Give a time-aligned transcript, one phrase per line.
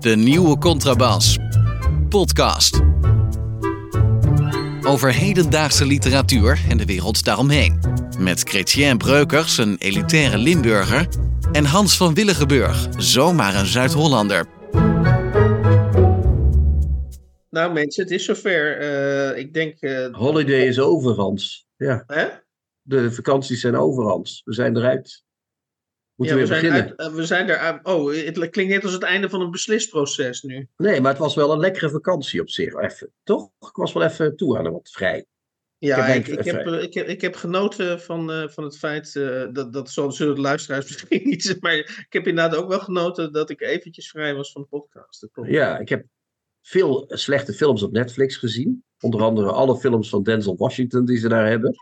[0.00, 1.38] De nieuwe Contrabas.
[2.08, 2.80] Podcast.
[4.82, 7.80] Over hedendaagse literatuur en de wereld daaromheen.
[8.18, 11.08] Met Chrétien Breukers, een elitaire Limburger.
[11.52, 14.46] En Hans van Willigenburg, zomaar een Zuid-Hollander.
[17.50, 18.78] Nou mensen, het is zover.
[18.78, 19.80] Eh, ik denk...
[19.80, 21.66] eh, Holiday is over, Hans.
[21.76, 22.26] Ja, hè?
[22.82, 24.42] de vakanties zijn over, Hans.
[24.44, 25.24] We zijn eruit.
[26.16, 26.98] Moeten Ja, we we, weer zijn beginnen?
[26.98, 27.80] uit- eh, we zijn er...
[27.82, 30.68] Oh, het klinkt net als het einde van een beslisproces nu.
[30.76, 32.74] Nee, maar het was wel een lekkere vakantie op zich.
[32.74, 33.44] Even, toch?
[33.60, 35.26] Ik was wel even toe aan wat vrij.
[35.78, 38.64] Ja, heb ik, denk- ik, heb, eh, ik, heb, ik heb genoten van, eh, van
[38.64, 42.68] het feit, eh, dat, dat zullen de luisteraars misschien niet maar ik heb inderdaad ook
[42.68, 45.28] wel genoten dat ik eventjes vrij was van de podcast.
[45.42, 46.04] Ja, ik heb
[46.62, 48.84] veel slechte films op Netflix gezien.
[49.00, 51.74] Onder andere alle films van Denzel Washington die ze daar hebben.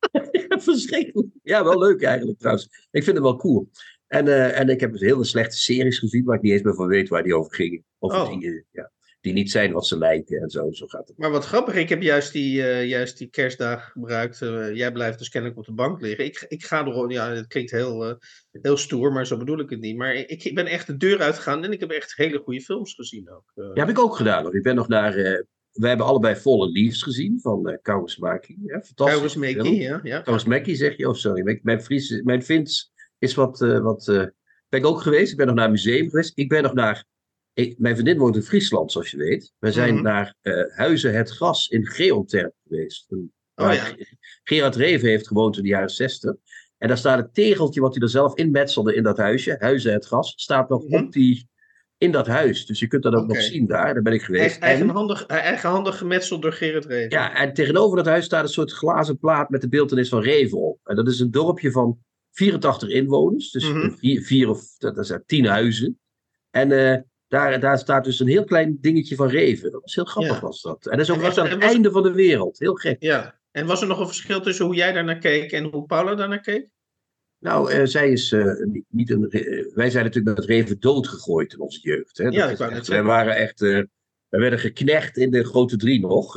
[0.68, 1.28] Verschrikkelijk.
[1.42, 2.66] Ja, wel leuk eigenlijk trouwens.
[2.90, 3.70] Ik vind het wel cool.
[4.06, 6.74] En, eh, en ik heb dus hele slechte series gezien waar ik niet eens meer
[6.74, 7.84] van weet waar die over gingen.
[7.98, 8.28] Over Oh.
[8.28, 10.70] dingen ja, die niet zijn wat ze lijken en zo.
[10.70, 11.18] Zo gaat het.
[11.18, 14.42] Maar wat grappig, ik heb juist die, eh, juist die kerstdag gebruikt.
[14.42, 16.24] eh, jij blijft dus kennelijk op de bank liggen.
[16.24, 18.18] Ik, ik ga er, ja, het klinkt heel,
[18.50, 19.96] heel stoer, maar zo bedoel ik het niet.
[19.96, 22.94] Maar ik, ik ben echt de deur uitgegaan en ik heb echt hele goede films
[22.94, 23.52] gezien ook.
[23.54, 24.42] Ja, heb ik ook gedaan.
[24.42, 24.56] Hoor.
[24.56, 25.44] Ik ben nog naar.
[25.76, 28.56] We hebben allebei Fallen Leaves gezien van eh Kaurismäki.
[28.62, 29.20] Ja, fantastisch.
[29.78, 30.00] Ja.
[30.02, 30.20] ja.
[30.20, 31.08] Kaurismäki zeg je?
[31.08, 31.58] Oh, sorry.
[31.62, 33.62] Mijn, Fries, mijn Fins is wat.
[33.62, 34.24] eh, wat eh,
[34.68, 35.30] ben ik ook geweest.
[35.30, 36.38] Ik ben nog naar een museum geweest.
[36.38, 37.04] Ik ben nog naar.
[37.52, 39.52] ik- mijn vriendin woont in Friesland, zoals je weet.
[39.58, 40.02] We zijn Mhm.
[40.02, 40.34] naar
[40.74, 43.06] Huizen het Gras in Geonterp geweest.
[43.12, 43.94] Een- Oh, ja.
[44.44, 46.34] Gerard Reven heeft gewoond in de jaren 60.
[46.78, 49.56] En daar staat het tegeltje wat hij er zelf inmetselde in dat huisje.
[49.58, 50.32] Huizen het Gras.
[50.36, 50.94] Staat nog Mhm.
[51.04, 51.48] op die.
[51.98, 52.66] In dat huis.
[52.66, 53.94] Dus je kunt dat ook nog zien daar.
[53.94, 54.42] Daar ben ik geweest.
[54.42, 57.10] Eigen- En- Eigenhandig, eh, eigenhandig gemetseld door Gerrit Reven.
[57.10, 60.58] ja, en tegenover dat huis staat een soort glazen plaat met de beeltenis van Reven
[60.58, 60.78] op.
[60.84, 61.98] En dat is een dorpje van
[62.32, 63.50] 84 inwoners.
[63.50, 63.90] Dus Mhm.
[63.90, 65.98] vier, vier of dat zijn tien huizen.
[66.50, 69.72] En eh, daar, daar staat dus een heel klein dingetje van Reven.
[69.72, 70.40] Dat was heel grappig, Ja.
[70.40, 70.86] was dat.
[70.86, 72.58] En dat is ook En was aan het was- einde van de wereld.
[72.58, 72.96] Heel gek.
[72.98, 73.38] Ja.
[73.50, 76.40] En was er nog een verschil tussen hoe jij daarnaar keek en hoe Paula daarnaar
[76.40, 76.68] keek?
[77.38, 78.54] Nou, eh, zij is eh,
[78.88, 79.28] niet, een.
[79.74, 82.18] wij zijn natuurlijk met Reven doodgegooid in onze jeugd.
[82.18, 82.24] Hè?
[82.24, 83.62] Dat Ja, echt- wij waren echt.
[83.62, 83.82] eh
[84.28, 86.34] wij werden geknecht in de grote drie nog.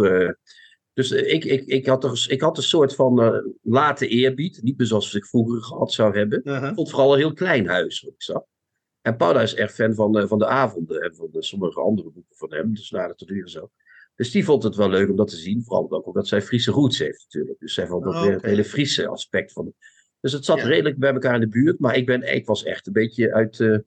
[0.94, 4.60] dus ik, ik, ik, had er, ik had een soort van late eerbied.
[4.64, 6.42] Niet meer zoals ik vroeger gehad zou hebben.
[6.44, 6.70] Uh-huh.
[6.70, 8.42] Ik vond vooral een heel klein huis wat ik zag.
[9.02, 12.36] En Paula is erg fan van, van de avonden en van de, sommige andere boeken
[12.36, 12.74] van hem.
[12.74, 13.72] Dus naar uur en zo.
[14.16, 15.64] Dus die vond het wel leuk om dat te zien.
[15.64, 17.60] Vooral ook omdat zij Friese roots heeft natuurlijk.
[17.60, 19.74] Dus zij vond dat Oh, weer het hele Friese aspect van
[20.22, 20.66] Dus het zat Ja.
[20.68, 21.80] redelijk bij elkaar in de buurt.
[21.80, 23.60] Maar ik, ben, ik was echt een beetje uit...
[23.60, 23.78] eh,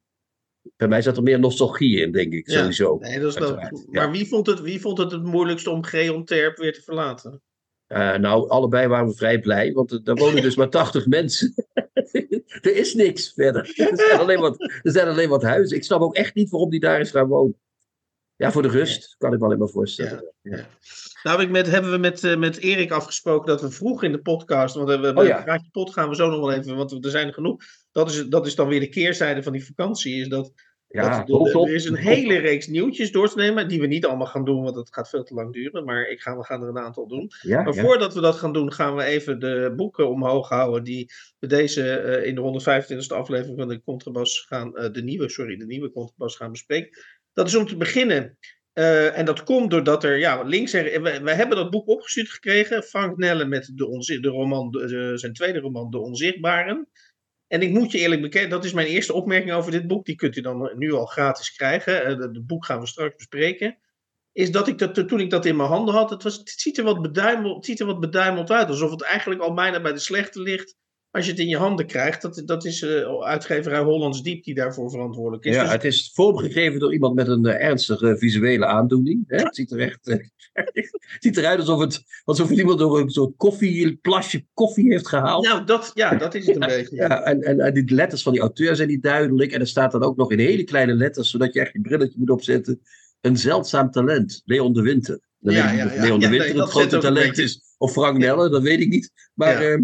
[0.77, 2.51] bij mij zat er meer nostalgie in, denk ik.
[2.51, 2.59] Ja.
[2.59, 2.99] Sowieso.
[2.99, 3.59] Nee, dat is wel.
[3.91, 7.43] Maar wie vond, het, wie vond het het moeilijkste om Geonterp weer te verlaten?
[7.87, 9.73] Eh, nou, allebei waren we vrij blij.
[9.73, 11.55] Want er- daar wonen dus maar 80 mensen.
[12.61, 13.73] er is niks verder.
[13.91, 15.77] Er zijn, alleen wat, er zijn alleen wat huizen.
[15.77, 17.61] Ik snap ook echt niet waarom die daar is gaan wonen.
[18.37, 19.15] Ja, voor de rust.
[19.19, 20.33] Kan ik me alleen maar voorstellen.
[20.43, 20.67] Ja.
[21.23, 24.13] Nou, heb ik met, hebben we met, eh, met Erik afgesproken dat we vroeg in
[24.13, 25.65] de podcast, want we hebben Oh ja.
[25.71, 27.63] pot gaan we zo nog wel even, want er zijn er genoeg.
[27.93, 30.53] Dat is, dat is dan weer de keerzijde van die vakantie, is dat,
[30.89, 34.07] Ja, dat er, er is een hele reeks nieuwtjes door te nemen, die we niet
[34.07, 36.63] allemaal gaan doen, want dat gaat veel te lang duren, maar ik ga, we gaan
[36.63, 37.31] er een aantal doen.
[37.41, 37.83] Ja, Maar ja.
[37.83, 41.91] voordat we dat gaan doen, gaan we even de boeken omhoog houden die we deze
[41.91, 45.93] eh, in de 125e aflevering van de Contrabas gaan, eh, de nieuwe, sorry, de nieuwe
[45.93, 46.99] Contrabas gaan bespreken.
[47.33, 48.39] Dat is om te beginnen.
[48.73, 52.83] Eh, en dat komt doordat er, ja, links we, hebben dat boek opgestuurd gekregen.
[52.83, 56.89] Frank Nelle met de, de roman, de- zijn tweede roman, De Onzichtbaren.
[57.47, 60.05] En ik moet je eerlijk bekennen, dat is mijn eerste opmerking over dit boek.
[60.05, 62.05] Die kunt u dan nu al gratis krijgen.
[62.05, 63.79] Eh, Het boek gaan we straks bespreken.
[64.33, 66.79] Is dat ik dat, toen ik dat in mijn handen had, het, was, het, ziet
[66.79, 68.69] er wat beduimeld, het ziet er wat beduimeld uit.
[68.69, 70.77] Alsof het eigenlijk al bijna bij de slechte ligt.
[71.13, 72.23] Als je het in je handen krijgt.
[72.23, 75.55] Dat, dat is eh, uitgeverij Hollands Diep die daarvoor verantwoordelijk is.
[75.55, 79.25] Ja, Dus- het is vormgegeven door iemand met een eh, ernstige visuele aandoening.
[79.27, 79.37] Hè?
[79.37, 80.17] Het ziet er echt eh,
[80.53, 84.91] het ziet eruit alsof, het, alsof het iemand door een soort koffie, een plasje koffie
[84.93, 85.45] heeft gehaald.
[85.45, 86.97] nou, dat, ja, dat is het een beetje.
[86.97, 89.53] Ja, en, en, en die letters van die auteur zijn niet duidelijk.
[89.53, 92.19] En er staat dan ook nog in hele kleine letters, zodat je echt je brilletje
[92.19, 92.81] moet opzetten.
[93.21, 95.21] Een zeldzaam talent, Leon de Winter.
[95.39, 96.03] Dan Ja, weet ik ja, of.
[96.03, 97.61] Leon de Winter het grote talent beetje- is.
[97.79, 99.11] Of Frank Nelle, dat weet ik niet.
[99.35, 99.83] Maar ehm,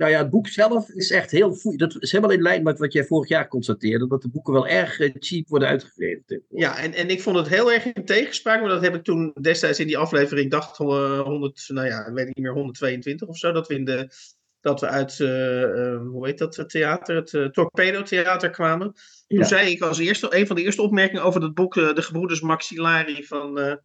[0.00, 1.54] nou ja, het boek zelf is echt heel...
[1.54, 4.06] foei- Dat is helemaal in lijn met wat jij vorig jaar constateerde.
[4.08, 6.44] Dat de boeken wel erg eh, cheap worden uitgegeven.
[6.48, 9.32] Ja, en, en ik vond het heel erg in tegenspraak, maar dat heb ik toen
[9.40, 13.36] destijds in die aflevering, dacht eh, 100, nou ja, weet ik niet meer, 122 of
[13.38, 14.08] zo, dat we, in de,
[14.60, 18.92] dat we uit, eh, eh, hoe heet dat, het theater, het eh, Torpedo Theater kwamen.
[19.26, 19.44] Toen Ja.
[19.44, 22.40] zei ik als eerste, een van de eerste opmerkingen over dat boek, eh, De Gebroeders
[22.40, 23.78] Maxillari van,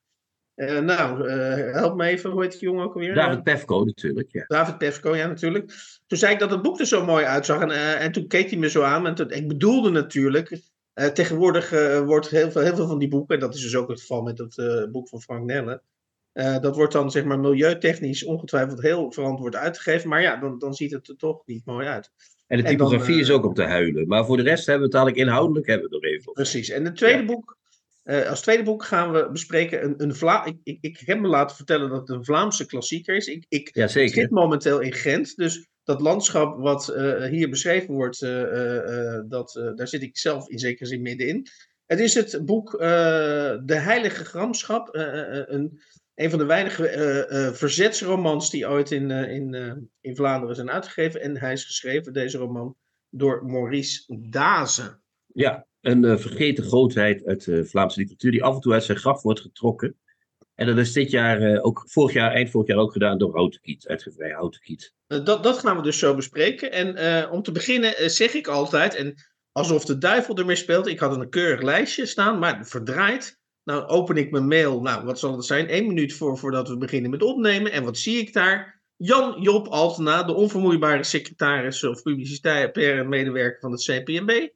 [0.55, 3.13] eh, nou, eh, help me even, hoe heet die jongen ook alweer?
[3.13, 4.43] David Pefko natuurlijk, ja.
[4.47, 5.73] David Pefko, ja, natuurlijk.
[6.07, 7.61] Toen zei ik dat het boek er zo mooi uitzag.
[7.61, 9.07] En, eh, en toen keek hij me zo aan.
[9.07, 10.59] En toen, ik bedoelde natuurlijk.
[11.13, 11.69] tegenwoordig
[12.05, 13.35] wordt heel veel, heel veel van die boeken.
[13.35, 15.81] En dat is dus ook het geval met het boek van Frank Nelle.
[16.31, 20.09] eh, dat wordt dan zeg maar milieutechnisch ongetwijfeld heel verantwoord uitgegeven.
[20.09, 22.11] Maar ja, dan, dan ziet het er toch niet mooi uit.
[22.47, 24.07] En de En dan, typografie is ook om te huilen.
[24.07, 26.33] Maar voor de rest hebben we het eigenlijk inhoudelijk hebben we even.
[26.33, 26.69] Precies.
[26.69, 27.25] En het tweede Ja.
[27.25, 27.57] boek.
[28.05, 31.27] Eh, als tweede boek gaan we bespreken een, een Vla ik, ik, ik heb me
[31.27, 33.27] laten vertellen dat het een Vlaamse klassieker is.
[33.27, 34.13] Ik, ik Ja, zeker.
[34.13, 35.35] zit momenteel in Gent.
[35.35, 40.59] Dus dat landschap wat eh, hier beschreven wordt, eh, dat, daar zit ik zelf in
[40.59, 41.47] zekere zin middenin.
[41.85, 44.89] Het is het boek De Heilige Gramschap.
[44.91, 45.79] een,
[46.15, 49.53] een van de weinige verzetsromans die ooit in, in,
[50.01, 51.21] in Vlaanderen zijn uitgegeven.
[51.21, 52.75] En hij is geschreven, deze roman,
[53.09, 54.99] door Maurice Daze.
[55.33, 58.97] Ja, een eh, vergeten grootheid uit de Vlaamse literatuur die af en toe uit zijn
[58.97, 59.95] graf wordt getrokken.
[60.55, 63.35] En dat is dit jaar eh, ook, vorig jaar, eind vorig jaar ook gedaan door
[63.35, 64.93] Houtenkiet, uitgevrij Houtenkiet.
[65.07, 66.71] Eh, dat, dat gaan we dus zo bespreken.
[66.71, 69.15] En om te beginnen zeg ik altijd, en
[69.51, 73.39] alsof de duivel ermee speelt, ik had een keurig lijstje staan, maar verdraaid.
[73.63, 76.77] Nou open ik mijn mail, nou wat zal het zijn, één minuut voor, voordat we
[76.77, 77.71] beginnen met opnemen.
[77.71, 78.81] En wat zie ik daar?
[78.95, 84.49] Jan Job Altena, de onvermoeibare secretaris of publicitair medewerker van het CPMB.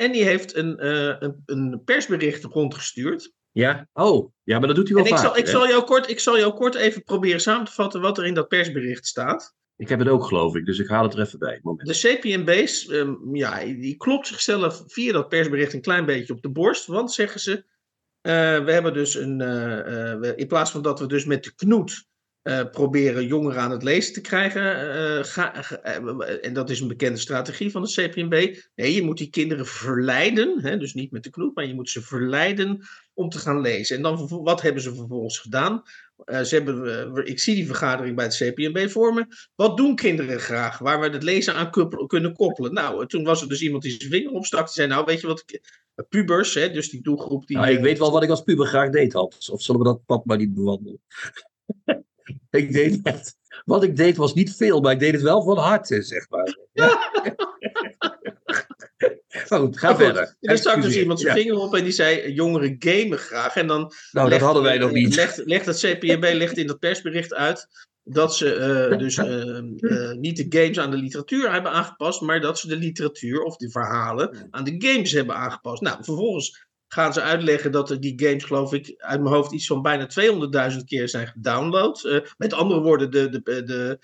[0.00, 3.32] En die heeft een, eh, een, een persbericht rondgestuurd.
[3.50, 3.88] Ja?
[3.92, 6.20] Oh, ja, maar dat doet hij wel En ik zal, ik, zal jou kort, ik
[6.20, 9.54] zal jou kort even proberen samen te vatten wat er in dat persbericht staat.
[9.76, 11.60] Ik heb het ook, geloof ik, dus ik haal het er even bij.
[11.62, 11.88] Moment.
[11.88, 16.50] De CPMB's, ehm, ja, die klopt zichzelf via dat persbericht een klein beetje op de
[16.50, 16.86] borst.
[16.86, 17.52] Want zeggen ze,
[18.20, 22.08] eh, we hebben dus een, eh, in plaats van dat we dus met de knoet
[22.42, 26.88] eh, proberen jongeren aan het lezen te krijgen, eh, ga, eh, en dat is een
[26.88, 28.56] bekende strategie van de CPMB.
[28.74, 31.90] Nee, je moet die kinderen verleiden, hè, dus niet met de knoet, maar je moet
[31.90, 33.96] ze verleiden om te gaan lezen.
[33.96, 35.82] En dan, wat hebben ze vervolgens gedaan?
[36.26, 39.26] Ze hebben, ik zie die vergadering bij het CPMB voor me.
[39.54, 40.78] Wat doen kinderen graag?
[40.78, 41.70] Waar we het lezen aan
[42.06, 42.72] kunnen koppelen.
[42.72, 44.64] Nou, toen was er dus iemand die zijn vinger opstak.
[44.64, 45.60] Die zei, nou, weet je wat, ik-
[46.08, 47.56] pubers, hè, dus die doelgroep die...
[47.56, 49.50] Nou, ik weet wel wat ik als puber graag deed, Hans.
[49.50, 51.00] Of zullen we dat pad maar niet bewandelen?
[52.50, 53.38] Ik deed echt...
[53.64, 56.56] Wat ik deed was niet veel, maar ik deed het wel van harte, zeg maar.
[56.72, 56.86] Ja.
[59.48, 60.36] maar goed, ga Maar goed, verder.
[60.40, 61.42] Dan stak dus iemand zijn Ja.
[61.42, 63.56] vinger op en die zei, jongeren gamen graag.
[63.56, 65.16] En dan Nou, dat legt, hadden wij nog niet.
[65.16, 70.16] Legt, legt het CPMB legt in dat persbericht uit dat ze eh, dus eh, eh,
[70.16, 73.70] niet de games aan de literatuur hebben aangepast, maar dat ze de literatuur of de
[73.70, 75.82] verhalen aan de games hebben aangepast.
[75.82, 79.66] Nou, vervolgens gaan ze uitleggen dat er die games, geloof ik, uit mijn hoofd iets
[79.66, 80.08] van bijna
[80.72, 82.04] 200.000 keer zijn gedownload.
[82.04, 83.98] Eh, met andere woorden, de, de, de,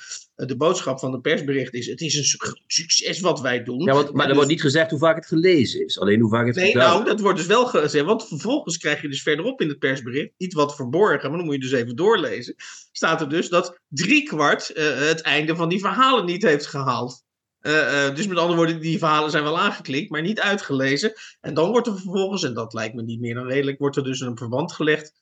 [0.47, 3.81] de boodschap van de persbericht is: het is een su- succes wat wij doen.
[3.83, 6.01] Ja, want, maar er Dus- wordt niet gezegd hoe vaak het gelezen is.
[6.01, 8.05] Alleen hoe vaak het Nee, gedaan nou, dat wordt dus wel gezegd.
[8.05, 11.55] Want vervolgens krijg je dus verderop in het persbericht, iets wat verborgen, maar dan moet
[11.55, 12.55] je dus even doorlezen.
[12.93, 17.25] Staat er dus dat driekwart eh het einde van die verhalen niet heeft gehaald.
[17.67, 21.13] Eh, eh, dus met andere woorden, die verhalen zijn wel aangeklikt, maar niet uitgelezen.
[21.41, 24.05] En dan wordt er vervolgens, en dat lijkt me niet meer dan redelijk, wordt er
[24.05, 25.13] dus een verband gelegd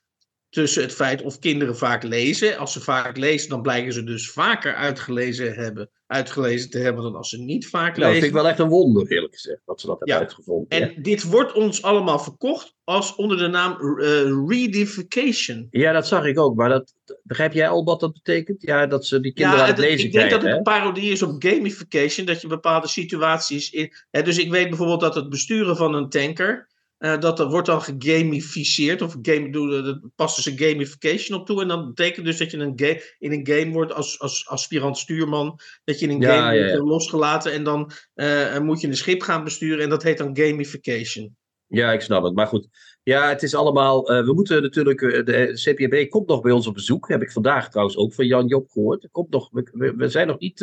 [0.55, 2.59] tussen het feit of kinderen vaak lezen.
[2.59, 7.15] Als ze vaak lezen, dan blijken ze dus vaker uitgelezen, hebben, uitgelezen te hebben dan
[7.17, 8.21] als ze niet vaak Nou, dat lezen.
[8.23, 10.21] vind ik wel echt een wonder, eerlijk gezegd, dat ze dat hebben Ja.
[10.23, 10.69] uitgevonden.
[10.69, 11.03] En Ja.
[11.03, 14.06] dit wordt ons allemaal verkocht als onder de naam eh,
[14.47, 15.67] readification.
[15.71, 16.55] ja, dat zag ik ook.
[16.56, 18.62] Maar dat, begrijp jij al wat dat betekent?
[18.62, 20.39] Ja, dat ze die kinderen het het- lezen ik denk krijgen.
[20.41, 22.27] dat het een parodie is op gamification.
[22.27, 23.71] Dat je bepaalde situaties.
[23.71, 26.69] In, hè, dus ik weet bijvoorbeeld dat het besturen van een tanker.
[26.98, 29.03] Eh, dat er wordt dan gegamificeerd.
[29.03, 29.51] Of game,
[29.82, 31.63] dat past dus een gamification op toe.
[31.63, 34.98] En dat betekent dus dat je een ga- in een game wordt als, als aspirant
[34.98, 35.58] stuurman.
[35.84, 36.89] Dat je in een Ja, game ja, wordt ja.
[36.91, 37.53] losgelaten.
[37.53, 39.82] En dan eh, moet je een schip gaan besturen.
[39.84, 41.36] En dat heet dan gamification.
[41.67, 42.34] Ja, ik snap het.
[42.34, 42.69] Maar goed,
[43.03, 44.08] ja, het is allemaal.
[44.10, 44.98] eh, we moeten natuurlijk.
[45.01, 47.08] de CPB komt nog bij ons op bezoek.
[47.08, 49.08] Heb ik vandaag trouwens ook van Jan Job gehoord.
[49.10, 50.60] Komt nog, we, we- we zijn nog niet.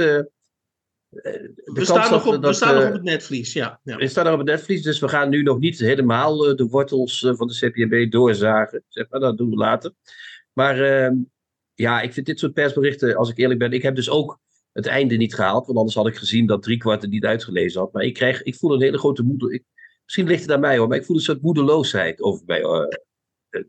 [1.11, 3.53] Eh, We staan, nog dat- op, we staan nog eh, op het netvlies.
[3.53, 3.95] Ja, ja.
[3.97, 6.65] We staan er op het netvlies, dus we gaan nu nog niet helemaal eh, de
[6.67, 8.83] wortels van de CPB doorzagen.
[8.87, 9.91] Zeg maar, dat doen we later.
[10.53, 11.15] Maar ehm,
[11.73, 14.39] ja, ik vind dit soort persberichten, als ik eerlijk ben, ik heb dus ook
[14.71, 15.65] het einde niet gehaald.
[15.65, 17.93] Want anders had ik gezien dat driekwart het niet uitgelezen had.
[17.93, 19.53] Maar ik, krijg, ik voel een hele grote moeder.
[19.53, 19.63] Ik,
[20.03, 22.63] misschien ligt het aan mij hoor, maar ik voel een soort moedeloosheid over mij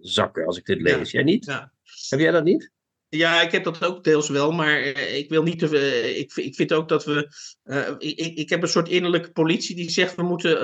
[0.00, 0.82] zakken als ik dit Ja.
[0.98, 1.10] lees.
[1.10, 1.44] Jij niet?
[1.44, 1.72] Ja.
[2.08, 2.70] Heb jij dat niet?
[3.16, 5.78] Ja, ik heb dat ook deels wel, maar eh, ik wil niet te.
[5.78, 7.28] eh, ik, vind- ik vind ook dat we.
[7.62, 10.60] eh, ik, ik heb een soort innerlijke politie die zegt we moeten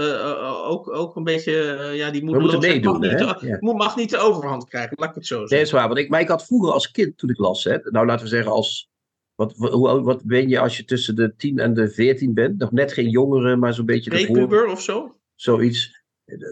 [0.65, 1.53] ook, ook een beetje.
[1.95, 3.47] ja, die moeten moedeloosheid meedoen, mag, hè?
[3.47, 3.57] Ja.
[3.61, 5.67] moet- mag niet de overhand krijgen, laat ik het zo Nee, zeggen.
[5.67, 5.87] is waar.
[5.87, 8.31] Want ik, maar ik had vroeger als kind, toen ik las, hè, nou laten we
[8.31, 8.89] zeggen als.
[9.35, 12.59] Wat, hoe wat ben je als je tussen de 10 en de 14 bent?
[12.59, 14.11] Nog net geen jongere, maar zo'n beetje.
[14.11, 15.17] Prepuber of zo?
[15.35, 16.03] Zoiets.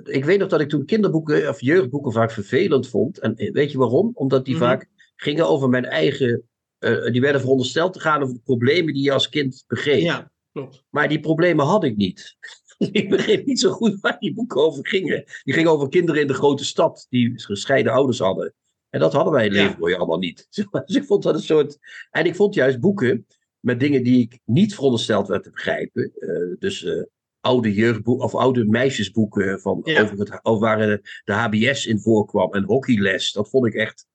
[0.05, 3.19] Ik weet nog dat ik toen kinderboeken of jeugdboeken vaak vervelend vond.
[3.19, 4.11] En weet je waarom?
[4.15, 4.65] Omdat die Mhm.
[4.65, 6.43] vaak gingen over mijn eigen.
[6.79, 10.01] eh, die werden verondersteld te gaan over de problemen die je als kind begreep.
[10.01, 10.85] Ja, klopt.
[10.91, 12.37] Maar die problemen had ik niet.
[12.93, 15.25] ik begreep niet zo goed waar die boeken over gingen.
[15.43, 18.55] Die gingen over kinderen in de grote stad die gescheiden ouders hadden.
[18.91, 19.65] En dat hadden wij in Ja.
[19.67, 20.47] Leefboy allemaal niet.
[20.87, 21.79] Dus ik vond dat een soort.
[22.11, 23.27] En ik vond juist boeken
[23.61, 26.13] met dingen die ik niet verondersteld werd te begrijpen.
[26.19, 27.03] Eh, dus eh,
[27.41, 30.03] oude jeugdboeken of oude meisjesboeken van Ja.
[30.03, 33.33] over, het, over waar de HBS in voorkwam en hockeyles.
[33.33, 34.07] Dat vond ik echt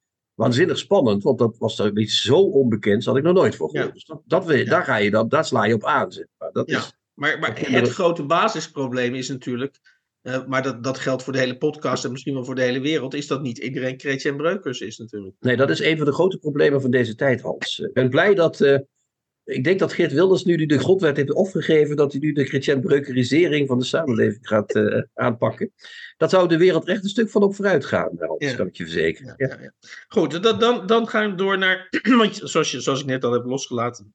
[0.41, 3.88] waanzinnig spannend, want dat was dan iets zo onbekends, had ik nog nooit voor gehoord.
[3.88, 3.93] Ja.
[3.93, 4.65] Dus dat, dat we, Ja.
[4.65, 6.12] daar ga je dan, daar sla je op aan.
[6.12, 6.51] Zeg maar.
[6.51, 6.77] Dat Ja.
[6.77, 9.79] is, Maar, maar Dat het grote basisprobleem is natuurlijk,
[10.21, 12.79] eh, maar dat, dat geldt voor de hele podcast en misschien wel voor de hele
[12.79, 15.36] wereld, is dat niet iedereen Chrétien Breukers is natuurlijk.
[15.39, 17.79] nee, dat is een van de grote problemen van deze tijd, Hans.
[17.79, 18.62] Ik ben blij dat.
[18.62, 18.77] eh,
[19.43, 22.45] ik denk dat Geert Wilders nu die de grondwet heeft opgegeven, dat hij nu de
[22.45, 25.71] Chrétien Breukerisering van de samenleving gaat eh, aanpakken.
[26.17, 28.53] Dat zou de wereld echt een stuk van op vooruit gaan, Ja.
[28.55, 29.33] kan ik je verzekeren.
[29.38, 29.71] Ja, ja.
[30.07, 33.31] Goed, dan, dan, dan gaan we door naar, want zoals, je, zoals ik net al
[33.31, 34.13] heb losgelaten,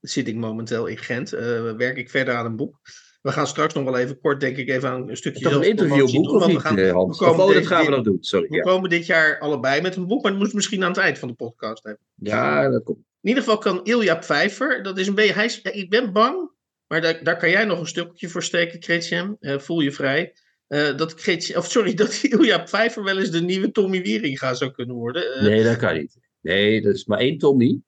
[0.00, 2.80] zit ik momenteel in Gent, eh, werk ik verder aan een boek.
[3.22, 5.62] We gaan straks nog wel even kort, denk ik, even aan een stukje Toch een
[5.68, 7.18] interviewboek of want niet, we gaan- Hans?
[7.18, 8.48] we komen oh, dat gaan we nog doen, sorry.
[8.48, 10.98] We Ja, komen dit jaar allebei met een boek, maar dat moet misschien aan het
[10.98, 12.02] eind van de podcast hebben.
[12.14, 12.98] ja dat komt.
[13.24, 16.50] In ieder geval kan Ilja Pfeiffer, dat is een beetje, hij is, ik ben bang,
[16.86, 19.36] maar daar, daar kan jij nog een stukje voor steken, Chrétien.
[19.40, 20.34] Eh, voel je vrij.
[20.66, 24.70] Eh, dat Chrétien, of sorry, dat Ilja Pfeiffer wel eens de nieuwe Tommy Wieringa zou
[24.70, 25.34] kunnen worden.
[25.34, 26.18] Eh, Nee, dat kan niet.
[26.40, 27.80] Nee, dat is maar één Tommy.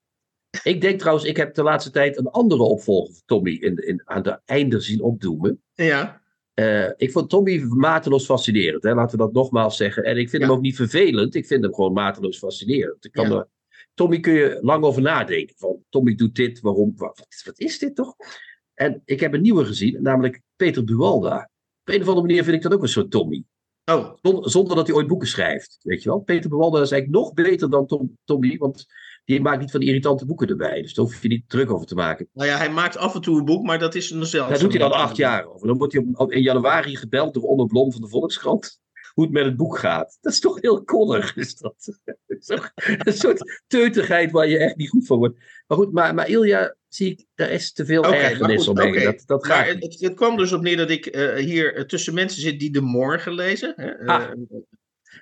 [0.62, 4.02] Ik denk trouwens, ik heb de laatste tijd een andere opvolger van Tommy in, in,
[4.04, 5.62] aan de einde zien opdoemen.
[5.74, 6.22] Ja,
[6.96, 8.94] ik vond Tommy mateloos fascinerend, hè?
[8.94, 10.04] laten we dat nogmaals zeggen.
[10.04, 10.48] En ik vind Ja.
[10.48, 13.04] hem ook niet vervelend, ik vind hem gewoon mateloos fascinerend.
[13.04, 13.36] Ik kan Ja.
[13.36, 13.48] er,
[13.96, 15.54] Tommy kun je lang over nadenken.
[15.58, 18.14] Van, Tommy doet dit, waarom, wat, wat, is dit toch?
[18.74, 21.50] En ik heb een nieuwe gezien, namelijk Peter Buwalda.
[21.84, 23.44] Op een of andere manier vind ik dat ook een soort Tommy.
[23.84, 25.78] oh, Zonder, zonder dat hij ooit boeken schrijft.
[25.82, 26.18] Weet je wel?
[26.18, 28.56] Peter Bewalda is eigenlijk nog beter dan Tom, Tommy.
[28.56, 28.86] Want
[29.24, 30.82] die maakt niet van die irritante boeken erbij.
[30.82, 32.28] Dus daar hoef je niet druk over te maken.
[32.32, 34.48] nou ja, hij maakt af en toe een boek, maar dat is een zelf.
[34.48, 35.66] Daar doet hij dan acht jaar over.
[35.66, 38.80] Dan wordt hij in januari gebeld door Onno Blom van de Volkskrant.
[39.16, 40.18] Hoe het met het boek gaat.
[40.20, 41.36] Dat is toch heel koddig.
[41.36, 41.98] Is dat?
[42.04, 45.38] Dat is toch een soort teutigheid waar je echt niet goed van wordt.
[45.66, 49.04] Maar goed, maar, maar Ilja, zie ik, daar is te veel maar ergernis omheen.
[49.04, 49.92] Dat, dat gaat het, niet.
[49.92, 52.72] het, het kwam dus op neer dat ik eh, hier eh, tussen mensen zit die
[52.72, 53.72] de morgen lezen.
[53.76, 53.90] Hè?
[53.90, 54.30] Eh, Ah,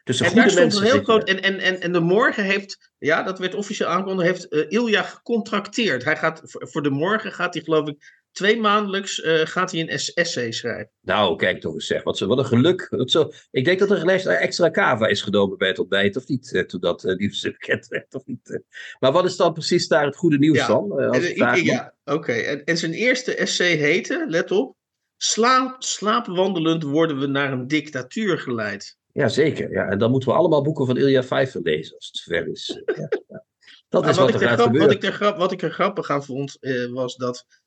[0.05, 1.29] Tussen en goede daar stond mensen een heel groot.
[1.29, 2.93] En, en, en, en de morgen heeft.
[2.99, 4.29] Ja, dat werd officieel aangekondigd.
[4.29, 6.05] Heeft eh, Ilja gecontracteerd.
[6.05, 9.81] Hij gaat voor, voor de morgen gaat hij, geloof ik, twee maandelijks eh, gaat hij
[9.81, 10.91] een es- essay schrijven.
[11.00, 12.03] Nou, kijk toch eens zeg.
[12.03, 12.88] Wat, wat een geluk.
[13.05, 16.53] Zo, ik denk dat er een extra kava is genomen bij het ontbijt, of niet?
[16.55, 18.50] eh, Toen dat eh, nieuws bekend werd, of niet?
[18.50, 18.59] eh.
[19.00, 20.67] Maar wat is dan precies daar het goede nieuws Ja.
[20.67, 20.99] dan?
[21.00, 22.33] eh, als En, eh, vraag ja, oké.
[22.33, 24.76] En, en zijn eerste essay heette, let op.
[25.17, 28.97] Slaap, slaapwandelend worden we naar een dictatuur geleid.
[29.12, 29.71] Ja, zeker.
[29.71, 29.88] Ja.
[29.88, 32.67] En dan moeten we allemaal boeken van Ilja Pfeiffer lezen, als het zover is.
[32.97, 33.45] Ja, ja.
[33.88, 35.71] Dat Maar is wat, wat ik er grap, wat, ik er grap, wat ik er
[35.71, 37.63] grappig aan vond, eh, was dat eh eh,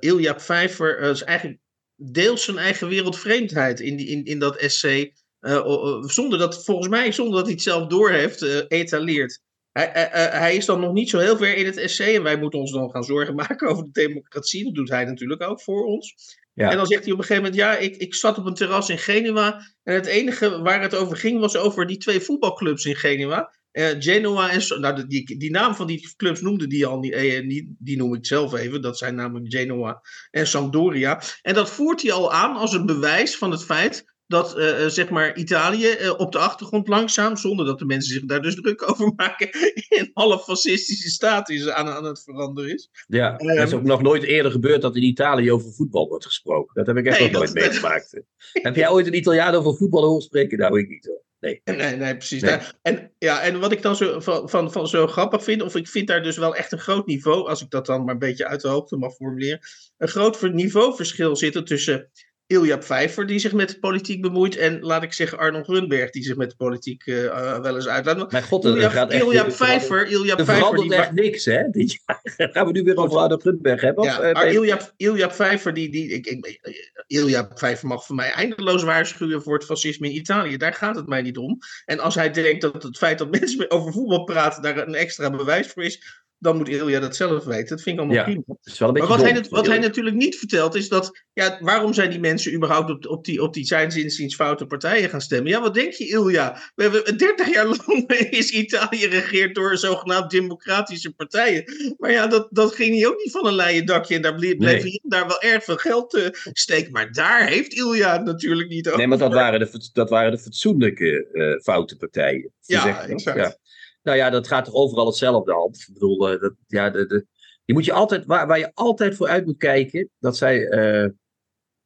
[0.00, 1.58] Ilja Pfeiffer eh, is eigenlijk
[1.96, 7.12] deels zijn eigen wereldvreemdheid in, die, in, in dat essay, eh, zonder dat, volgens mij,
[7.12, 9.40] zonder dat hij het zelf doorheeft, eh etaleert.
[9.72, 12.22] Hij, hij- hij- hij is dan nog niet zo heel ver in het essay en
[12.22, 14.64] wij moeten ons dan gaan zorgen maken over de democratie.
[14.64, 16.14] Dat doet hij natuurlijk ook voor ons.
[16.52, 16.70] Ja.
[16.70, 18.88] En dan zegt hij op een gegeven moment, ja, ik, ik zat op een terras
[18.88, 22.96] in Genua en het enige waar het over ging was over die twee voetbalclubs in
[22.96, 23.55] Genua.
[23.76, 24.80] Eh, Genoa en.
[24.80, 27.66] Nou, die, die naam van die clubs noemde die al niet, eh, niet.
[27.78, 28.82] Die noem ik zelf even.
[28.82, 31.22] Dat zijn namelijk Genoa en Sampdoria.
[31.42, 34.14] En dat voert hij al aan als een bewijs van het feit.
[34.26, 38.42] Dat eh, zeg maar Italië op de achtergrond langzaam, zonder dat de mensen zich daar
[38.42, 39.48] dus druk over maken,
[39.88, 42.90] in alle fascistische staat is aan, aan het veranderen is.
[43.06, 46.74] Ja, Ehm, is ook nog nooit eerder gebeurd dat in Italië over voetbal wordt gesproken.
[46.74, 48.20] Dat heb ik echt Nee, nog nooit meegemaakt.
[48.52, 50.58] heb jij ooit een Italiaan over voetbal horen spreken?
[50.58, 51.24] Nou, ik niet hoor.
[51.46, 51.76] Nee.
[51.76, 52.42] Nee, nee, precies.
[52.42, 52.50] Nee.
[52.56, 55.76] Nou, en, ja, en wat ik dan zo, van, van, van zo grappig vind, of
[55.76, 58.18] ik vind daar dus wel echt een groot niveau, als ik dat dan maar een
[58.18, 59.60] beetje uit de hoogte mag formuleren,
[59.98, 62.10] een groot ver- niveauverschil zitten tussen
[62.46, 66.22] Ilja Pfeiffer, die zich met de politiek bemoeit, en laat ik zeggen Arnold Grunberg, die
[66.22, 68.32] zich met de politiek eh, eh, wel eens uitlaat.
[68.32, 69.22] Mijn god, Ilja, gaat echt...
[69.22, 71.70] Ilja er Pfeiffer, Ilja Pfeiffer, verandert die, echt niks, hè?
[71.70, 72.20] Dit jaar.
[72.52, 74.04] Gaan we nu weer over Arno Grunberg hebben?
[74.04, 74.62] of, Ja, eh, maar Peter?
[74.62, 76.60] Ilja, Ilja Pfeiffer, die, die, ik, ik,
[77.06, 80.56] Ilja Pfeiffer mag voor mij eindeloos waarschuwen voor het fascisme in Italië.
[80.56, 81.58] Daar gaat het mij niet om.
[81.84, 85.30] En als hij denkt dat het feit dat mensen over voetbal praten daar een extra
[85.30, 87.68] bewijs voor is, dan moet Ilja dat zelf weten.
[87.68, 88.42] Dat vind ik allemaal Ja, prima.
[88.62, 91.58] Is wel een Maar wat, hij, dom wat hij natuurlijk niet vertelt is dat, ja,
[91.60, 95.50] waarom zijn die mensen überhaupt op, op die, op die zijn foute partijen gaan stemmen?
[95.52, 96.58] Ja, wat denk je, Ilja?
[96.74, 101.64] We hebben 30 jaar lang is Italië geregeerd door zogenaamd democratische partijen.
[101.96, 104.56] Maar ja, dat, dat ging hier ook niet van een leien dakje en daar bleef,
[104.56, 105.00] bleef Nee.
[105.02, 106.92] daar wel erg veel geld te steken.
[106.92, 108.98] Maar daar heeft Ilja natuurlijk niet over.
[108.98, 112.52] Nee, maar dat waren de, dat waren de fatsoenlijke eh, foute partijen.
[112.60, 113.36] Ja, exact.
[113.38, 113.56] Ja.
[114.06, 115.84] Nou ja, dat gaat toch overal hetzelfde hand.
[115.88, 117.26] Ik bedoel, eh, dat, ja, de, de,
[117.64, 121.04] je moet je altijd, waar, waar je altijd voor uit moet kijken, dat zij, eh,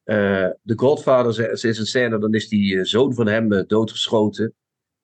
[0.03, 4.53] eh, de Godfather, is een scène, dan is die zoon van hem doodgeschoten.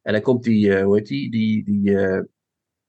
[0.02, 1.98] En dan komt die, hoe heet die, die, die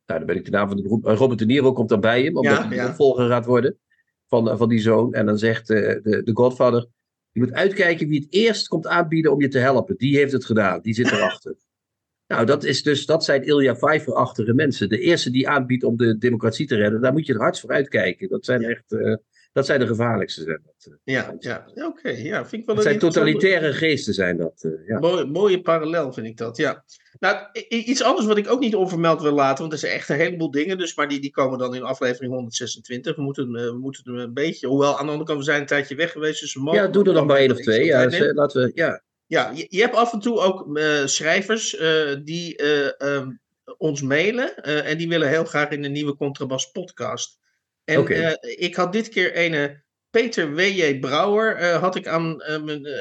[0.09, 2.01] nou dan ben ik de naam van de beroep, eh, Robert De Niro komt dan
[2.01, 2.89] bij hem, omdat Ja, hij ja.
[2.89, 3.79] opvolger gaat worden
[4.29, 5.15] van, van die zoon.
[5.15, 6.87] En dan zegt de, de Godfather,
[7.31, 9.97] je moet uitkijken wie het eerst komt aanbieden om je te helpen.
[9.97, 11.57] Die heeft het gedaan, die zit erachter.
[12.29, 14.89] Nou, dat, is dus, dat zijn Ilja Vijver-achtige mensen.
[14.89, 17.71] De eerste die aanbiedt om de democratie te redden, daar moet je er hard voor
[17.71, 18.29] uitkijken.
[18.29, 19.15] Dat zijn echt, eh,
[19.53, 20.43] dat zijn de gevaarlijkste.
[20.43, 21.15] Zijn dat, eh.
[21.15, 21.71] Ja, ja.
[21.75, 22.09] ja oké.
[22.09, 24.63] Ja, vind ik wel dat zijn totalitaire geesten, zijn dat.
[24.63, 24.99] eh, ja.
[24.99, 26.85] Mooie, mooie parallel vind ik dat, ja.
[27.21, 30.17] Nou, iets anders wat ik ook niet onvermeld wil laten, want er zijn echt een
[30.17, 33.17] heleboel dingen, dus, maar die, die komen dan in aflevering 126.
[33.17, 35.95] We moeten, we moeten een beetje, hoewel aan de andere kant, we zijn een tijdje
[35.95, 37.85] weg geweest, dus we mogen ja, doe er nog maar één of twee.
[37.85, 39.03] Ja, laten we, ja.
[39.29, 43.31] Ja, je, je hebt af en toe ook eh, schrijvers eh, die eh, ehm,
[43.79, 47.39] ons mailen en die willen heel graag in de nieuwe Contrabas podcast.
[47.85, 48.07] En
[48.61, 50.99] ik had dit keer een Peter W.J.
[50.99, 52.43] Brouwer had ik, aan,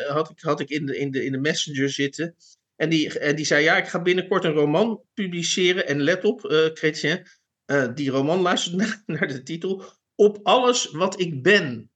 [0.08, 2.36] had ik, had ik in, de, in, de, in de messenger zitten.
[2.76, 5.88] En die, en die zei, ja, ik ga binnenkort een roman publiceren.
[5.88, 6.40] En let op,
[6.74, 7.26] Chrétien,
[7.68, 9.84] eh, die roman luistert naar, naar de titel.
[10.16, 11.92] Op alles wat ik ben.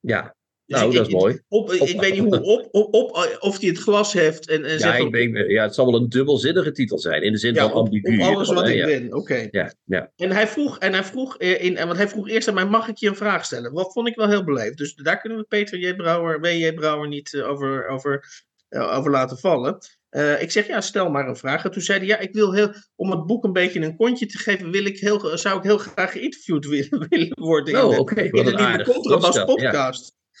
[0.00, 0.34] ja.
[0.72, 1.40] Dus Nou, ik- dat is mooi.
[1.48, 4.48] Op, ik, Op- ik weet niet hoe, op, op, op, of hij het glas heeft
[4.48, 7.38] en, en Ja, zegt ik ja, het zal wel een dubbelzinnige titel zijn, in de
[7.38, 8.16] zin ja, van ambigu.
[8.18, 9.14] op alles wat ik ben.
[9.14, 9.48] Oké.
[9.50, 10.12] Ja, ja.
[10.16, 12.96] En hij vroeg, en hij vroeg in, want hij vroeg eerst aan mij, mag ik
[12.96, 13.72] je een vraag stellen?
[13.72, 14.76] Wat vond ik wel heel beleefd.
[14.78, 15.94] Dus daar kunnen we Peter J.
[15.94, 16.72] Brouwer, W.J.
[16.72, 18.24] Brouwer niet eh, over, over,
[18.68, 19.78] eh, over laten vallen.
[20.08, 21.64] Eh, ik zeg, ja, stel maar een vraag.
[21.64, 24.26] En toen zei hij, ja, ik wil heel, om het boek een beetje een kontje
[24.26, 27.74] te geven, wil ik heel, zou ik heel graag geïnterviewd willen, willen worden.
[27.74, 29.92] in Oh, de- oké, in de nieuwe aardig Contrabas ja.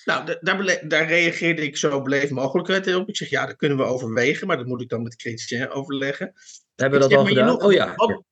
[0.04, 3.08] Nou, da- daar, daar reageerde ik zo beleefd mogelijk op.
[3.08, 6.32] Ik zeg, ja, dat kunnen we overwegen, maar dat moet ik dan met Chrétien overleggen.
[6.74, 7.62] Hebben we dat zeg, al gedaan?
[7.62, 7.94] Oh ja.
[7.94, 8.24] wat-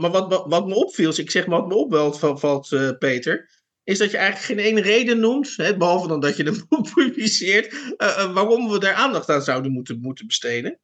[0.00, 2.90] maar wat, wat, wat me opviel, ik zeg maar wat me opvalt, valt, valt, eh,
[2.98, 3.50] Peter,
[3.84, 7.72] is dat je eigenlijk geen ene reden noemt, hè, behalve dan dat je boek publiceert,
[7.96, 10.78] eh, eh, waarom we daar aandacht aan zouden moeten, moeten besteden.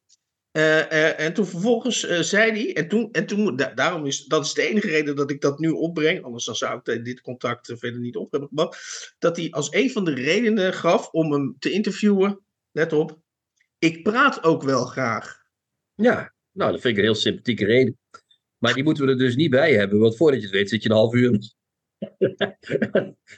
[0.59, 4.25] Eh, eh, en toen vervolgens eh, zei hij, en toen, en toen da- daarom is
[4.25, 7.21] dat is de enige reden dat ik dat nu opbreng, anders dan zou ik dit
[7.21, 11.31] contact verder niet op hebben gebracht, dat hij als een van de redenen gaf om
[11.31, 12.39] hem te interviewen,
[12.71, 13.19] let op,
[13.77, 15.41] ik praat ook wel graag.
[15.95, 17.97] Ja, nou, dat vind ik een heel sympathieke reden.
[18.57, 20.83] Maar die moeten we er dus niet bij hebben, want voordat je het weet zit
[20.83, 21.53] je een half uur.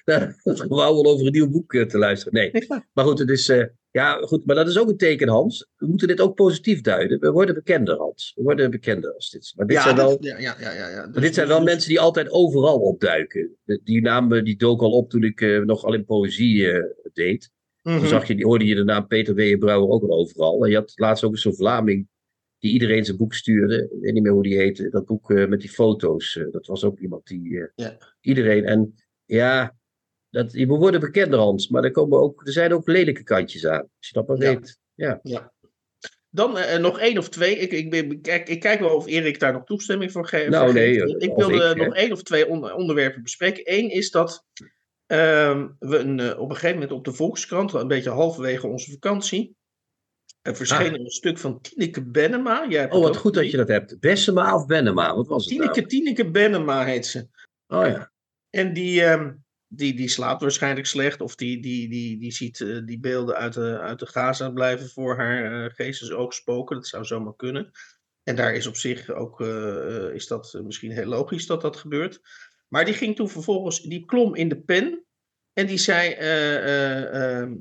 [0.67, 2.33] Wauw, over een nieuw boek te luisteren.
[2.33, 3.51] Nee, maar goed, het is,
[3.91, 5.67] ja, goed, maar dat is ook een teken, Hans.
[5.77, 7.19] We moeten dit ook positief duiden.
[7.19, 8.31] We worden bekender, Hans.
[8.35, 9.53] We worden bekender als dit.
[9.55, 11.89] Maar dit ja, zijn wel, ja, ja, ja, ja, Dus- dit zijn wel dus- mensen
[11.89, 13.55] die altijd overal opduiken.
[13.63, 16.71] De- Die naam eh, die dook al op toen ik eh, nog al in poëzie
[16.71, 17.51] eh, deed.
[17.83, 17.97] Mhm.
[17.99, 19.57] Toen zag je, die, hoorde je de naam Peter W.
[19.57, 20.63] Brouwer ook al overal.
[20.63, 22.07] En je had laatst ook zo'n Vlaming
[22.59, 23.83] die iedereen zijn boek stuurde.
[23.91, 24.89] Ik weet niet meer hoe die heette.
[24.89, 26.39] Dat boek eh, met die foto's.
[26.51, 27.97] dat was ook iemand die Ja.
[28.21, 28.65] iedereen.
[28.65, 29.75] En ja,
[30.31, 31.67] dat, we worden bekender, Hans.
[31.67, 33.81] Maar er, komen ook, er zijn ook lelijke kantjes aan.
[33.97, 34.53] Als je dat maar Ja.
[34.53, 34.79] weet.
[34.95, 35.51] Ja.
[36.29, 37.57] Dan eh, nog één of twee.
[37.57, 40.49] Ik, ik, ben- kijk, ik kijk wel of Erik daar nog toestemming voor geeft.
[40.49, 43.63] Nou, nee, Ik of wilde ik, nog één of twee on- onderwerpen bespreken.
[43.65, 44.45] Eén is dat
[45.05, 48.91] ehm, we een, eh, op een gegeven moment op de Volkskrant, een beetje halverwege onze
[48.91, 49.55] vakantie,
[50.41, 52.65] er verscheen een stuk van Tineke Bennema.
[52.69, 52.97] Jij Ah.
[52.97, 53.99] Oh, het wat goed dat je dat hebt.
[53.99, 55.15] Bessema of Bennema?
[55.15, 55.87] Wat was het Tineke, nou?
[55.87, 57.27] Tineke Bennema heet ze.
[57.67, 58.11] Oh ja.
[58.49, 59.33] En die, ehm,
[59.73, 61.21] die, die slaapt waarschijnlijk slecht.
[61.21, 64.89] Of die, die, die, die ziet eh, die beelden uit de, uit de Gaza blijven
[64.89, 66.75] voor haar uh, geestesoog spoken.
[66.75, 67.71] Dat zou zomaar kunnen.
[68.23, 72.21] En daar is op zich ook uh, is dat misschien heel logisch dat dat gebeurt.
[72.67, 75.05] Maar die ging toen vervolgens, die klom in de pen.
[75.53, 76.15] En die zei
[77.43, 77.57] uh,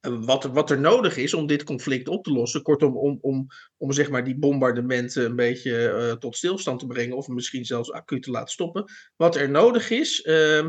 [0.00, 2.62] wat, wat er nodig is om dit conflict op te lossen.
[2.62, 7.16] Kortom, om, om, om zeg maar die bombardementen een beetje tot stilstand te brengen.
[7.16, 8.84] Of misschien zelfs acuut te laten stoppen.
[9.16, 10.66] Wat er nodig is, uh,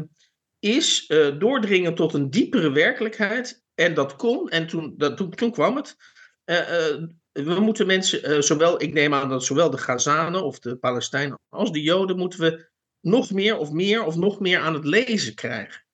[0.59, 3.63] is uh, doordringen tot een diepere werkelijkheid.
[3.75, 5.95] En dat kon, en toen, dat, toen, toen kwam het.
[6.45, 6.57] Uh,
[7.31, 11.71] we moeten mensen, zowel, ik neem aan dat zowel de Gazanen of de Palestijnen als
[11.71, 12.67] de Joden, moeten we
[13.01, 15.85] nog meer of meer of nog meer aan het lezen krijgen.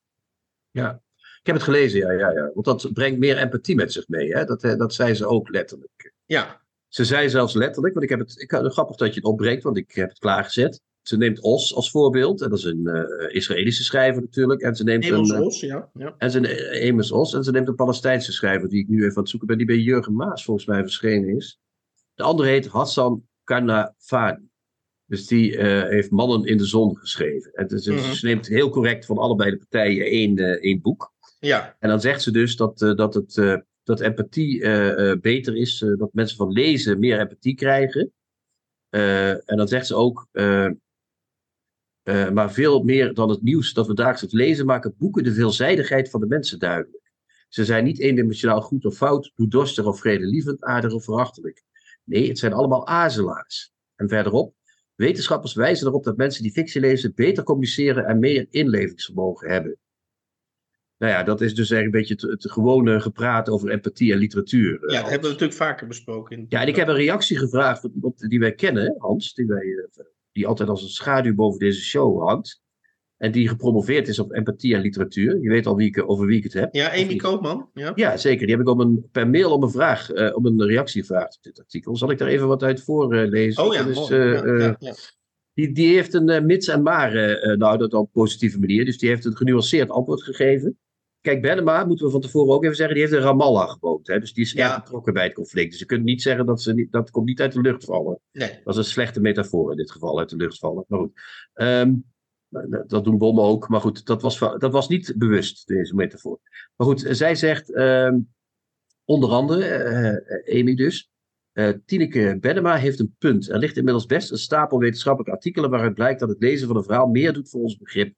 [0.72, 2.52] Ja, ik heb het gelezen, ja, ja, ja.
[2.54, 4.34] Want dat brengt meer empathie met zich mee.
[4.36, 4.46] Hè?
[4.46, 6.14] Dat, dat zei ze ook letterlijk.
[6.26, 6.62] Ja.
[6.88, 8.42] Ze zei zelfs letterlijk, want ik heb het.
[8.42, 10.82] Ik, grappig dat je het opbrengt, want ik heb het klaargezet.
[11.08, 12.42] Ze neemt Os als voorbeeld.
[12.42, 14.62] En dat is een uh, Israëlische schrijver natuurlijk.
[14.62, 15.90] En ze neemt Amos een, Os, ja.
[15.94, 16.16] ja.
[16.18, 17.34] En ze, Amos Os.
[17.34, 19.58] En ze neemt een Palestijnse schrijver die ik nu even aan het zoeken ben.
[19.58, 21.60] Die bij Jurgen Maas volgens mij verschenen is.
[22.14, 24.50] De andere heet Hassan Kanafani.
[25.06, 27.52] Dus die heeft Mannen in de Zon geschreven.
[27.54, 28.14] En dus, mm -hmm.
[28.14, 31.14] Ze neemt heel correct van allebei de partijen één, één boek.
[31.40, 31.76] Ja.
[31.80, 34.60] En dan zegt ze dus dat, dat het dat empathie
[35.20, 38.14] beter is, dat mensen van lezen meer empathie krijgen.
[38.90, 40.28] en dan zegt ze ook,
[42.06, 46.20] maar veel meer dan het nieuws dat we dagelijks lezen, maken boeken de veelzijdigheid van
[46.20, 47.12] de mensen duidelijk.
[47.50, 51.64] Ze zijn niet eendimensionaal goed of fout, bloeddorstig of vredelievend, aardig of verachtelijk.
[52.04, 53.74] Nee, het zijn allemaal azelaars.
[53.96, 54.56] En verderop,
[54.96, 59.78] wetenschappers wijzen erop dat mensen die fictie lezen beter communiceren en meer inlevingsvermogen hebben.
[60.98, 64.18] Nou ja, dat is dus eigenlijk een beetje het, het gewone gepraat over empathie en
[64.18, 64.72] literatuur.
[64.72, 66.38] Ja, dat hebben we natuurlijk vaker besproken.
[66.38, 69.46] In ja, en ik heb een reactie gevraagd van iemand die wij kennen, Hans, die,
[69.46, 69.90] wij,
[70.36, 72.64] die altijd als een schaduw boven deze show hangt.
[73.18, 75.42] En die gepromoveerd is op empathie en literatuur.
[75.42, 76.76] Je weet al wie ik, over wie ik het heb.
[76.76, 77.70] Ja, Amy Koopman.
[77.74, 77.92] Ja.
[77.96, 78.48] ja, zeker.
[78.48, 81.36] Die heb ik om een, per mail om een vraag, uh, om een reactie gevraagd
[81.36, 81.96] op dit artikel.
[81.96, 83.64] Zal ik daar even wat uit voorlezen?
[83.64, 84.14] Uh, oh ja, dus, mooi.
[84.14, 84.94] Uh, ja, ja,
[85.54, 87.14] Die, die heeft een mits en maar,
[87.58, 88.86] nou dat op een positieve manier.
[88.86, 90.78] Dus die heeft een genuanceerd antwoord gegeven.
[91.26, 94.08] Kijk, Benema, moeten we van tevoren ook even zeggen, die heeft in Ramallah gewoond.
[94.08, 94.20] Hè?
[94.20, 94.74] Dus die is Ja.
[94.74, 95.70] erg betrokken bij het conflict.
[95.72, 98.20] Dus je kunt niet zeggen dat ze niet, dat komt niet uit de lucht vallen.
[98.32, 98.60] Nee.
[98.64, 100.86] Dat is een slechte metafoor in dit geval, uit de lucht vallen.
[100.88, 101.12] Maar goed,
[101.54, 101.94] Ehm,
[102.88, 103.70] dat doen bommen ook.
[103.70, 106.40] Maar goed, dat was, dat was niet bewust, deze metafoor.
[106.76, 108.20] Maar goed, zij zegt ehm,
[109.06, 111.12] onder andere, eh, Amy dus,
[111.52, 113.50] eh, Tineke Benema heeft een punt.
[113.50, 116.84] Er ligt inmiddels best een stapel wetenschappelijke artikelen waaruit blijkt dat het lezen van een
[116.84, 118.16] verhaal meer doet voor ons begrip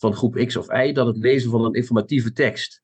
[0.00, 2.82] van groep X of Y dan het lezen van een informatieve tekst.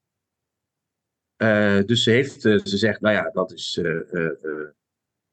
[1.36, 4.30] Eh, dus ze, heeft, eh, ze zegt, nou ja, dat is, eh, eh,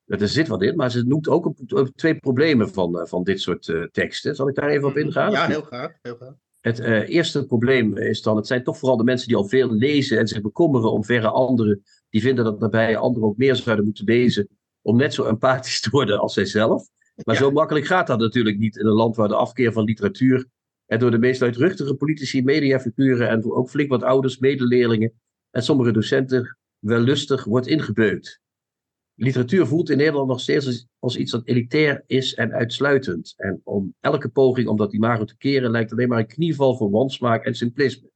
[0.05, 3.73] er zit wat in, maar ze noemt ook een- twee problemen van, van dit soort
[3.91, 4.35] teksten.
[4.35, 5.31] Zal ik daar even op ingaan?
[5.31, 5.91] Ja, heel graag.
[6.01, 6.33] Heel graag.
[6.59, 10.17] Het eerste probleem is dan, het zijn toch vooral de mensen die al veel lezen
[10.17, 14.05] en zich bekommeren om verre anderen, die vinden dat nabije anderen ook meer zouden moeten
[14.05, 14.47] lezen,
[14.81, 16.87] om net zo empathisch te worden als zijzelf.
[17.23, 17.41] Maar Ja.
[17.41, 20.45] zo makkelijk gaat dat natuurlijk niet in een land waar de afkeer van literatuur
[20.93, 25.13] en door de meest luidruchtige politici, mediafiguren en ook flink wat ouders, medeleerlingen
[25.51, 28.41] en sommige docenten wellustig wordt ingebeukt.
[29.15, 33.33] Literatuur voelt in Nederland nog steeds als, als iets dat elitair is en uitsluitend.
[33.37, 36.89] En om elke poging om dat imago te keren lijkt alleen maar een knieval voor
[36.89, 38.11] wansmaak en simplisme.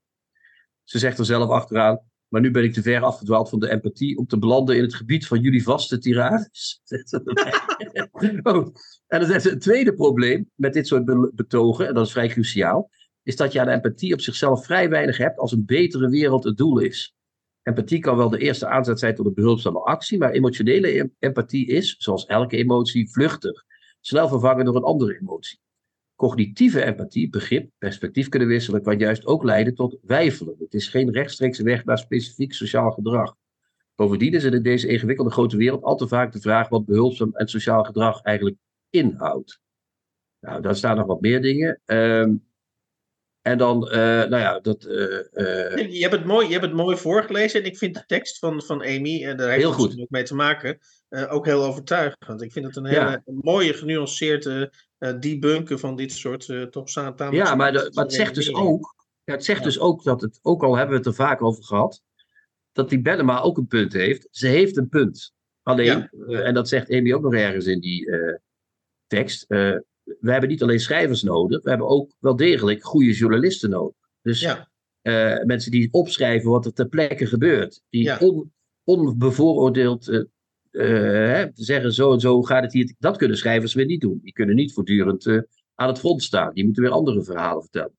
[0.83, 4.17] Ze zegt er zelf achteraan, maar nu ben ik te ver afgedwaald van de empathie
[4.17, 6.81] om te belanden in het gebied van jullie vaste tirades.
[8.11, 8.71] Goed.
[9.07, 12.27] En dan ze, het tweede probleem met dit soort be- betogen, en dat is vrij
[12.27, 12.89] cruciaal,
[13.23, 16.57] is dat je aan empathie op zichzelf vrij weinig hebt als een betere wereld het
[16.57, 17.15] doel is.
[17.63, 21.67] Empathie kan wel de eerste aanzet zijn tot een behulpzame actie, maar emotionele em- empathie
[21.67, 23.63] is, zoals elke emotie, vluchtig,
[24.01, 25.59] snel vervangen door een andere emotie.
[26.15, 30.55] Cognitieve empathie, begrip, perspectief kunnen wisselen, kan juist ook leiden tot wijfelen.
[30.59, 33.35] Het is geen rechtstreekse weg naar specifiek sociaal gedrag.
[33.97, 37.29] Bovendien is er in deze ingewikkelde grote wereld al te vaak de vraag wat behulpzaam
[37.35, 38.55] en sociaal gedrag eigenlijk
[38.89, 39.59] inhoudt.
[40.39, 41.81] Nou, daar staan nog wat meer dingen.
[41.85, 42.35] Ehm,
[43.41, 44.83] en dan, eh, nou ja, dat.
[44.83, 48.03] eh, eh, Je hebt, het mooi, je hebt het mooi voorgelezen en ik vind de
[48.05, 49.83] tekst van, van Amy, en daar heeft Heel het goed.
[49.85, 50.77] natuurlijk mee te maken,
[51.29, 52.41] ook heel overtuigend.
[52.41, 53.21] Ik vind het een hele Ja.
[53.25, 54.71] mooie, genuanceerde
[55.19, 58.95] debunken van dit soort eh, toch Ja, maar, de- simplistische maar het zegt dus ook,
[59.23, 59.65] ja, het zegt Ja.
[59.65, 62.01] dus ook dat het, ook al hebben we het er vaak over gehad,
[62.77, 64.27] dat die Bellema ook een punt heeft.
[64.31, 65.33] Ze heeft een punt.
[65.63, 66.09] Alleen, Ja.
[66.27, 68.35] eh, en dat zegt Amy ook nog ergens in die eh,
[69.07, 73.69] tekst, eh, we hebben niet alleen schrijvers nodig, we hebben ook wel degelijk goede journalisten
[73.69, 73.95] nodig.
[74.21, 74.69] Dus Ja,
[75.45, 77.81] mensen die opschrijven wat er ter plekke gebeurt.
[77.89, 78.17] Die Ja.
[78.17, 80.25] on, onbevooroordeeld
[80.71, 82.93] hè, zeggen zo en zo gaat het hier.
[82.99, 84.19] Dat kunnen schrijvers weer niet doen.
[84.23, 85.27] Die kunnen niet voortdurend
[85.75, 86.53] aan het front staan.
[86.53, 87.97] Die moeten weer andere verhalen vertellen.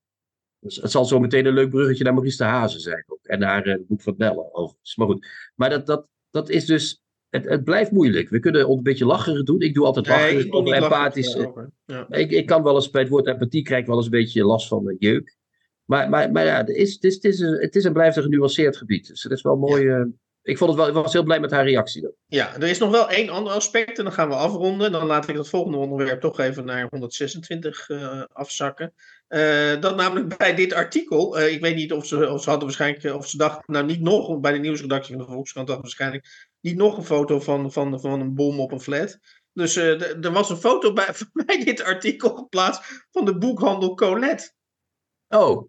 [0.59, 3.25] Dus het zal zo meteen een leuk bruggetje naar Maurice de Hazen zijn ook.
[3.25, 4.95] En naar eh, het boek van Bellen overigens.
[4.95, 5.27] Maar goed.
[5.55, 7.03] Maar dat, dat, dat is dus...
[7.29, 8.29] Het, het blijft moeilijk.
[8.29, 9.61] We kunnen een beetje lacherig doen.
[9.61, 11.35] Ik doe altijd nee, lacherig ik empathisch.
[11.35, 11.73] lachen.
[11.85, 12.09] Ja.
[12.09, 14.43] Ik, ik kan wel eens bij het woord empathie krijg ik wel eens een beetje
[14.43, 15.37] last van mijn jeuk.
[15.85, 18.17] Maar, maar, maar ja, het is, het, is, het, is een, het is en blijft
[18.17, 19.07] een genuanceerd gebied.
[19.07, 19.87] Dus het is wel mooi.
[19.87, 20.03] eh,
[20.49, 22.01] ik, vond het wel, ik was heel blij met haar reactie.
[22.01, 22.11] dan.
[22.25, 24.91] Ja, er is nog wel één ander aspect en dan gaan we afronden.
[24.91, 28.93] Dan laat ik het volgende onderwerp toch even naar 126 eh, afzakken.
[29.27, 32.67] Eh, dat namelijk bij dit artikel, eh, ik weet niet of ze, of ze hadden
[32.67, 36.49] waarschijnlijk, of ze dachten, nou niet nog, bij de nieuwsredactie van de Volkskrant dacht waarschijnlijk
[36.59, 39.19] niet nog een foto van, van, van een bom op een flat.
[39.53, 41.07] Dus er was een foto bij,
[41.45, 44.51] bij dit artikel geplaatst van de boekhandel Colette.
[45.27, 45.67] Oh,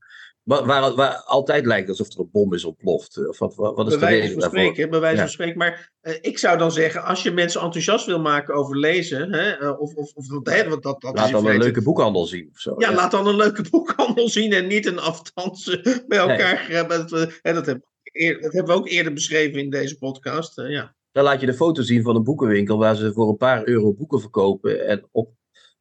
[0.51, 3.29] waar, waar, waar altijd lijkt alsof er een bom is ontploft.
[3.29, 5.23] Of wat, wat is bij de wijze reden van spreken, bij wijze Ja.
[5.23, 5.59] van spreken.
[5.59, 9.51] Maar eh, ik zou dan zeggen, als je mensen enthousiast wil maken over lezen, hè,
[9.51, 12.49] eh, of, of, of hè, want dat, dat is Laat dan een leuke boekhandel zien
[12.53, 12.75] of zo.
[12.79, 16.87] Ja, laat dan een leuke boekhandel zien en niet een aftansen bij elkaar.
[16.89, 17.67] Dat, dat,
[18.13, 20.59] hebben we ook eerder beschreven in deze podcast.
[20.59, 20.95] eh, ja.
[21.13, 23.93] Dan laat je de foto zien van een boekenwinkel waar ze voor een paar euro
[23.93, 24.87] boeken verkopen.
[24.87, 25.31] En op,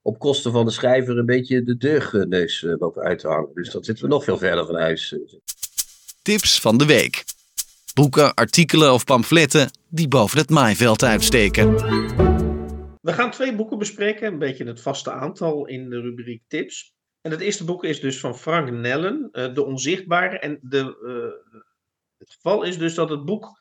[0.09, 3.53] op kosten van de schrijver een beetje de deugneus eh, lopen uit te hangen.
[3.53, 5.13] Dus dan zitten we nog veel verder van huis.
[5.13, 5.19] eh.
[6.21, 7.23] Tips van de week.
[7.93, 11.73] Boeken, artikelen of pamfletten die boven het maaiveld uitsteken.
[13.01, 16.93] We gaan twee boeken bespreken, een beetje het vaste aantal in de rubriek tips.
[17.21, 20.39] En het eerste boek is dus van Frank Nellen, eh, De Onzichtbare.
[20.39, 21.59] En de, eh,
[22.17, 23.58] het geval is dus dat het boek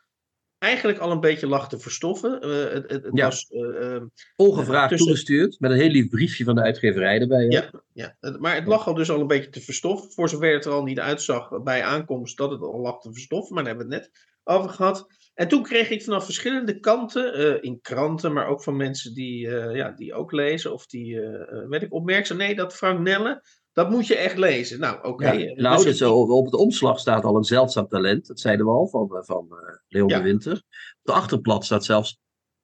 [0.59, 2.41] eigenlijk al een beetje lag te verstoffen.
[2.41, 3.25] Eh, het het, Ja.
[3.25, 4.03] was, eh, eh,
[4.37, 7.45] Ongevraagd tussen- toegestuurd met een heel lief briefje van de uitgeverij erbij.
[7.45, 7.47] hè?
[7.49, 10.11] Ja, ja, maar het lag al dus al een beetje te verstoffen.
[10.13, 13.55] Voor zover het er al niet uitzag bij aankomst dat het al lag te verstoffen.
[13.55, 15.07] Maar daar hebben we het net over gehad.
[15.35, 19.41] En toen kreeg ik vanaf verschillende kanten, eh, in kranten, maar ook van mensen die,
[19.51, 20.73] ja, die ook lezen.
[20.73, 21.21] Of die,
[21.69, 22.37] werd ik opmerkzaam.
[22.37, 23.43] Nee, dat Frank Nelle,
[23.79, 24.81] dat moet je echt lezen.
[24.81, 25.31] Nou, oké.
[25.31, 28.27] Ja, eh, nou, dus dus op het omslag staat al een zeldzaam talent.
[28.27, 30.17] Dat zeiden we al van, eh, van eh, Leon Ja.
[30.17, 30.53] de Winter.
[30.53, 30.63] Op
[31.03, 32.19] de achterblad staat zelfs,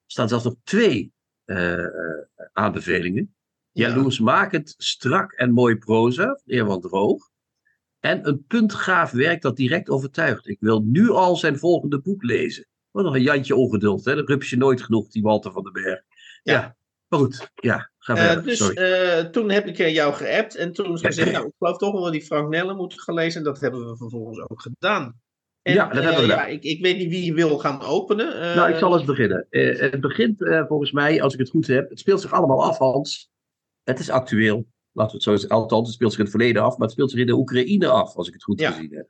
[0.07, 1.13] staan zelfs nog twee
[2.53, 3.35] aanbevelingen.
[3.71, 3.89] ja.
[3.89, 7.29] Jaloersmakend, strak en mooi proza, van Eerwan Droog.
[8.01, 10.49] En een puntgaaf werk dat direct overtuigt.
[10.49, 12.67] Ik wil nu al zijn volgende boek lezen.
[12.91, 14.15] Wat nog een Jantje ongeduld, hè?
[14.15, 16.03] Dat rups je nooit genoeg, die Walter van den Berg.
[16.43, 16.77] Ja, Ja.
[17.09, 21.15] maar goed, ja, Eh, dus eh, toen heb ik eh, jou geappt en toen zei
[21.15, 23.39] ik, nou, ik geloof toch wel dat die Frank Nelle moeten gaan lezen.
[23.39, 25.21] En dat hebben we vervolgens ook gedaan.
[25.63, 26.39] En, Ja, dat hebben we gedaan.
[26.39, 28.57] Ja, ik, ik weet niet wie wil gaan openen.
[28.57, 29.47] Nou, ik zal eens beginnen.
[29.51, 33.31] Het begint volgens mij, als ik het goed heb, het speelt zich allemaal af, Hans.
[33.83, 34.67] Het is actueel.
[34.93, 35.59] Laten we het zo zeggen.
[35.59, 37.89] Althans, het speelt zich in het verleden af, maar het speelt zich in de Oekraïne
[37.89, 38.71] af, als ik het goed Ja.
[38.71, 39.09] gezien heb.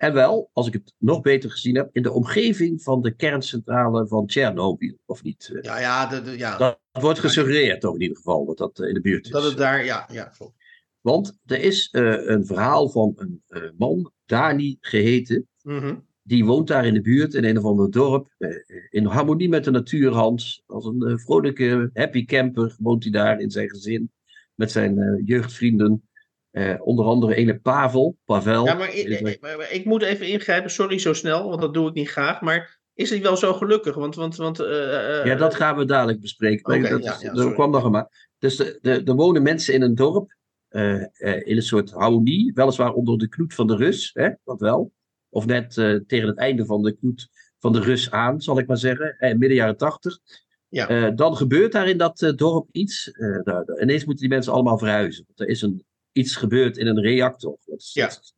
[0.00, 4.06] En wel, als ik het nog beter gezien heb, in de omgeving van de kerncentrale
[4.08, 5.50] van Tsjernobyl, of niet?
[5.54, 6.56] Eh, Ja, ja, de, de- ja.
[6.58, 9.30] Dat wordt gesuggereerd, toch in ieder geval, dat dat in de buurt is.
[9.30, 10.24] dat het daar, ja, ja.
[10.24, 10.54] klopt.
[11.00, 15.94] Want er is eh, een verhaal van een eh, man, Dani geheten, Mhm.
[16.22, 18.28] die woont daar in de buurt, in een of ander dorp.
[18.90, 20.62] In harmonie met de natuur, Hans.
[20.66, 24.10] Als een vrolijke, happy camper woont hij daar in zijn gezin.
[24.54, 26.08] Met zijn jeugdvrienden.
[26.50, 28.16] Eh, onder andere ene Pavel.
[28.24, 28.64] Pavel.
[28.64, 31.74] Ja, maar ik, ik- maar- maar ik moet even ingrijpen, sorry zo snel, want dat
[31.74, 32.40] doe ik niet graag.
[32.40, 33.94] Maar is hij wel zo gelukkig?
[33.94, 36.74] Want, want, want eh, eh, ja, dat gaan we dadelijk bespreken.
[36.74, 38.28] Oké, dat, ja, ja, er kwam nog een maar.
[38.38, 40.34] Dus de, de, er wonen mensen in een dorp.
[40.70, 42.52] in een soort harmonie.
[42.54, 44.10] Weliswaar onder de knoet van de Rus.
[44.12, 44.92] Hè, dat wel.
[45.28, 45.72] Of net
[46.06, 49.16] tegen het einde van de knoet van de Rus aan, zal ik maar zeggen.
[49.18, 50.18] Midden jaren tachtig.
[50.68, 51.10] Ja.
[51.10, 53.10] Dan gebeurt daar in dat dorp iets.
[53.42, 55.24] Daar, daar- ineens moeten die mensen allemaal verhuizen.
[55.26, 57.58] Want er is een, iets gebeurd in een reactor.
[57.64, 58.06] Dat is, Ja.
[58.06, 58.34] dat is-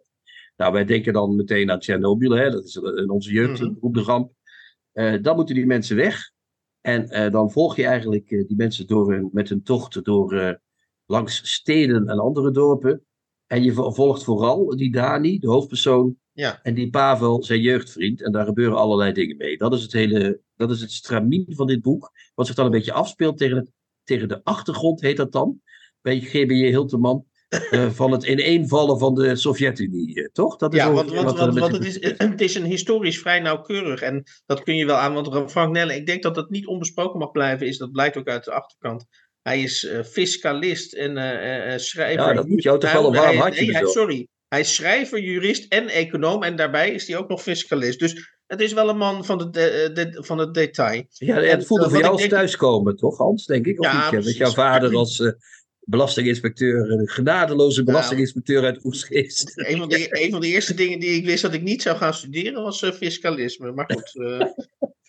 [0.57, 2.31] nou, wij denken dan meteen aan Tsjernobyl.
[2.31, 2.51] Hè?
[2.51, 3.63] Dat is in onze jeugd Mhm.
[3.69, 4.33] een beroemde ramp.
[4.93, 6.31] Eh, dan moeten die mensen weg.
[6.81, 10.33] En eh, dan volg je eigenlijk eh, die mensen door hun, met hun tochten door,
[10.37, 10.55] eh,
[11.07, 13.05] langs steden en andere dorpen.
[13.47, 16.63] En je vo- volgt vooral die Dani, de hoofdpersoon, Ja.
[16.63, 18.23] en die Pavel, zijn jeugdvriend.
[18.23, 19.57] En daar gebeuren allerlei dingen mee.
[19.57, 22.11] Dat is het hele, dat is het stramien van dit boek.
[22.35, 23.71] Wat zich dan een beetje afspeelt tegen, het,
[24.05, 25.61] tegen de achtergrond, heet dat dan.
[26.01, 27.25] Bij GBJ Hilteman.
[27.71, 30.57] Eh, van het ineenvallen van de Sovjet-Unie, eh, toch?
[30.57, 34.01] Dat is Ja, want, want, want het, is, het is een historisch vrij nauwkeurig.
[34.01, 35.15] En dat kun je wel aan.
[35.15, 37.67] Want Frank Nelle, ik denk dat dat niet onbesproken mag blijven.
[37.67, 39.05] Is, dat blijkt ook uit de achterkant.
[39.43, 42.27] Hij is eh, fiscalist en eh, eh, schrijver.
[42.27, 44.13] Ja, dat moet jou toch wel een warm hartje nee, hij- bezorgen.
[44.13, 44.27] Sorry.
[44.49, 46.43] Hij is schrijver, jurist en econoom.
[46.43, 47.99] En daarbij is hij ook nog fiscalist.
[47.99, 51.05] Dus het is wel een man van, de, de, de- van het detail.
[51.09, 53.81] Ja, En, het voelde eh, voor jou als denk- thuiskomen, toch Hans, denk ik?
[53.81, 54.25] Of Ja, niet?
[54.25, 55.31] Met jouw vader als eh,
[55.85, 59.53] belastinginspecteur, een genadeloze belastinginspecteur uit Oesgeest.
[59.69, 61.97] Een van, de, een van de eerste dingen die ik wist dat ik niet zou
[61.97, 63.73] gaan studeren was eh, fiscalisme.
[63.73, 64.15] Maar goed.
[64.25, 64.47] eh,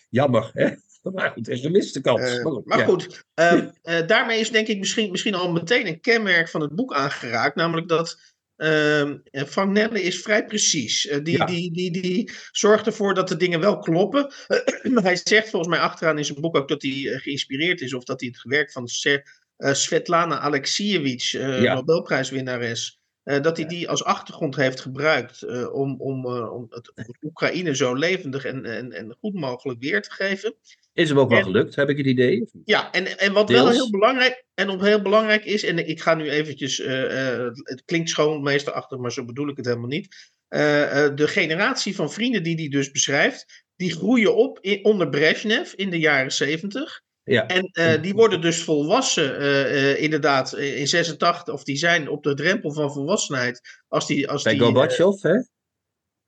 [0.08, 0.70] Jammer, hè?
[1.12, 2.20] Maar goed, er is een miste kans.
[2.20, 2.84] Eh, maar goed, maar ja.
[2.84, 6.74] goed, ehm, eh, daarmee is denk ik misschien, misschien al meteen een kenmerk van het
[6.74, 7.56] boek aangeraakt.
[7.56, 8.18] Namelijk dat
[8.56, 11.10] ehm, eh, Frank Nelle is vrij precies.
[11.22, 11.44] Die, Ja.
[11.44, 14.32] die, die, die zorgt ervoor dat de dingen wel kloppen.
[15.02, 17.94] hij zegt volgens mij achteraan in zijn boek ook dat hij geïnspireerd is.
[17.94, 19.22] Of dat hij het werk van Se- eh,
[19.56, 21.74] Svetlana Alexievich, eh Ja.
[21.74, 22.98] Nobelprijswinnares...
[23.22, 27.76] eh, dat hij die als achtergrond heeft gebruikt eh, om, om, eh, om het, Oekraïne
[27.76, 30.54] zo levendig en, en, en goed mogelijk weer te geven.
[30.92, 32.48] Is hem ook wel En- gelukt, heb ik het idee?
[32.64, 36.14] Ja, en, en wat wel heel belangrijk, en op heel belangrijk is, en ik ga
[36.14, 40.32] nu eventjes, eh, eh, het klinkt schoolmeesterachtig, maar zo bedoel ik het helemaal niet.
[40.48, 45.08] Eh, eh, de generatie van vrienden die hij dus beschrijft, die groeien op in, onder
[45.08, 47.02] Brezhnev in de jaren zeventig.
[47.24, 47.46] Ja.
[47.46, 52.34] En uh, die worden dus volwassen, uh, inderdaad, in 86, of die zijn op de
[52.34, 53.60] drempel van volwassenheid.
[53.88, 55.42] Als die, als Bij die, Gorbachev, hè?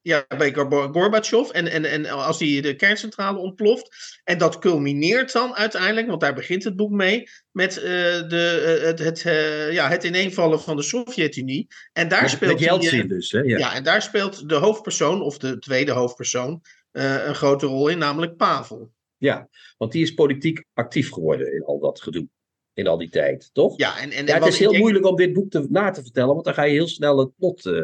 [0.07, 0.55] Ja, bij
[0.93, 1.49] Gorbachev.
[1.49, 4.21] En, en, en als die de kerncentrale ontploft.
[4.25, 7.29] En dat culmineert dan uiteindelijk, want daar begint het boek mee.
[7.51, 11.67] Met uh, de, het, het, uh, ja, het ineenvallen van de Sovjet-Unie.
[11.93, 12.53] En daar met, speelt.
[12.53, 13.41] Met Yeltsin dus, hè?
[13.41, 13.59] Ja.
[13.59, 16.63] ja, en daar speelt de hoofdpersoon, of de tweede hoofdpersoon.
[16.93, 18.95] Uh, een grote rol in, namelijk Pavel.
[19.19, 22.29] Ja, want die is politiek actief geworden in al dat gedoe.
[22.75, 23.79] In al die tijd, toch?
[23.79, 24.83] Ja, en, en, ja, het is heel denk...
[24.83, 27.37] moeilijk om dit boek te, na te vertellen, want dan ga je heel snel het
[27.37, 27.83] plot uh, uh,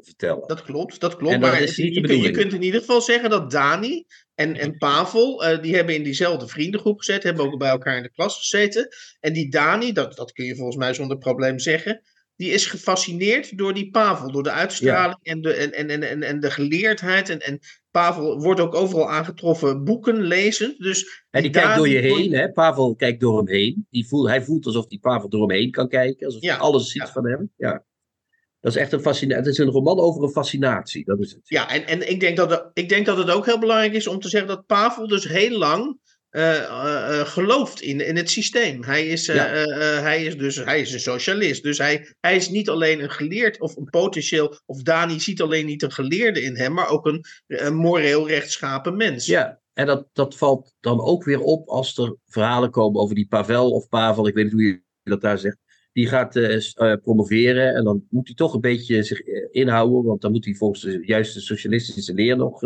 [0.00, 0.48] vertellen.
[0.48, 1.38] Dat klopt, dat klopt.
[1.38, 4.04] Maar is je, kunt, je kunt in ieder geval zeggen dat Dani
[4.34, 8.02] en, en Pavel, uh, die hebben in diezelfde vriendengroep gezeten, hebben ook bij elkaar in
[8.02, 8.88] de klas gezeten.
[9.20, 12.02] En die Dani, dat, dat kun je volgens mij zonder probleem zeggen,
[12.40, 15.32] die is gefascineerd door die Pavel, door de uitstraling ja.
[15.32, 17.28] en, de, en, en, en, en de geleerdheid.
[17.28, 17.58] En, en
[17.90, 20.74] Pavel wordt ook overal aangetroffen boeken lezen.
[20.78, 22.52] Dus en die, die kijkt door je heen, hè?
[22.52, 23.86] Pavel kijkt door hem heen.
[23.90, 26.52] Die voelt, hij voelt alsof die Pavel door hem heen kan kijken, alsof ja.
[26.52, 27.12] hij alles ziet ja.
[27.12, 27.50] van hem.
[27.56, 27.84] Ja.
[28.60, 29.42] Dat is echt een fascinatie.
[29.42, 31.40] Het is een roman over een fascinatie, dat is het.
[31.44, 34.20] Ja, en, en ik, denk dat ik denk dat het ook heel belangrijk is om
[34.20, 35.98] te zeggen dat Pavel dus heel lang
[36.30, 38.84] uh, uh, gelooft in, in het systeem.
[38.84, 39.44] Hij is, uh, ja.
[40.02, 41.62] hij is dus hij is een socialist.
[41.62, 45.66] Dus hij, hij is niet alleen een geleerd of een potentieel, of Dani ziet alleen
[45.66, 49.26] niet een geleerde in hem, maar ook een, een moreel rechtschapen mens.
[49.26, 53.26] Ja, en dat, dat valt dan ook weer op als er verhalen komen over die
[53.28, 55.58] Pavel of Pavel, ik weet niet hoe je dat daar zegt.
[55.92, 56.32] Die gaat
[57.02, 60.82] promoveren en dan moet hij toch een beetje zich inhouden, want dan moet hij volgens
[60.82, 62.60] de juiste socialistische leer nog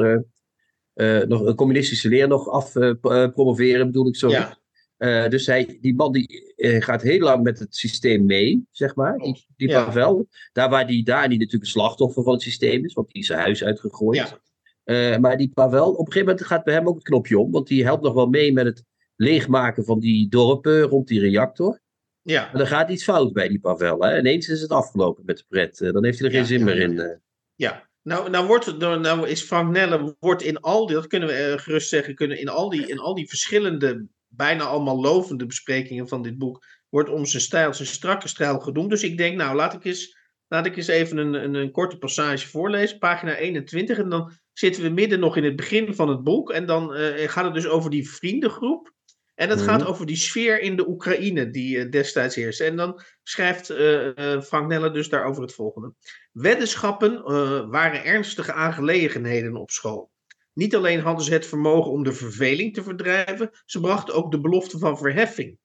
[1.28, 2.92] nog een communistische leer nog af uh,
[3.30, 4.28] promoveren, bedoel ik zo.
[4.28, 4.58] Ja.
[4.98, 9.18] Uh, dus hij, die man die gaat heel lang met het systeem mee, zeg maar.
[9.18, 9.84] Die, die Ja.
[9.84, 10.28] Pavel.
[10.52, 13.38] Daar waar die Dani natuurlijk een slachtoffer van het systeem is, want die is zijn
[13.40, 14.16] huis uitgegooid.
[14.16, 14.42] Ja.
[14.84, 17.50] Uh, maar die Pavel, op een gegeven moment gaat bij hem ook het knopje om,
[17.50, 18.84] want die helpt nog wel mee met het
[19.16, 21.80] leegmaken van die dorpen rond die reactor.
[22.22, 22.50] Ja.
[22.52, 24.04] Maar er gaat iets fout bij die Pavel.
[24.04, 24.18] Hè?
[24.18, 25.78] Ineens is het afgelopen met de pret.
[25.78, 27.20] Dan heeft hij er geen Ja, zin meer in.
[27.54, 31.28] Ja, nou, nou, wordt, nou, nou is Frank Nelle wordt in al die, dat kunnen
[31.28, 35.46] we eh, gerust zeggen, kunnen in al, die, in al die verschillende, bijna allemaal lovende
[35.46, 38.90] besprekingen van dit boek, wordt om zijn stijl, zijn strakke stijl genoemd.
[38.90, 40.16] Dus ik denk, nou, laat ik eens,
[40.48, 43.98] laat ik eens even een, een, een korte passage voorlezen, pagina 21.
[43.98, 46.50] En dan zitten we midden nog in het begin van het boek.
[46.50, 48.93] En dan eh, gaat het dus over die vriendengroep.
[49.34, 49.68] En het Mhm.
[49.68, 52.64] gaat over die sfeer in de Oekraïne die eh, destijds heerste.
[52.64, 55.94] En dan schrijft eh, Frank Nelle dus daarover het volgende.
[56.32, 57.22] Weddenschappen
[57.70, 60.12] waren ernstige aangelegenheden op school.
[60.52, 64.40] Niet alleen hadden ze het vermogen om de verveling te verdrijven, ze brachten ook de
[64.40, 65.58] belofte van verheffing.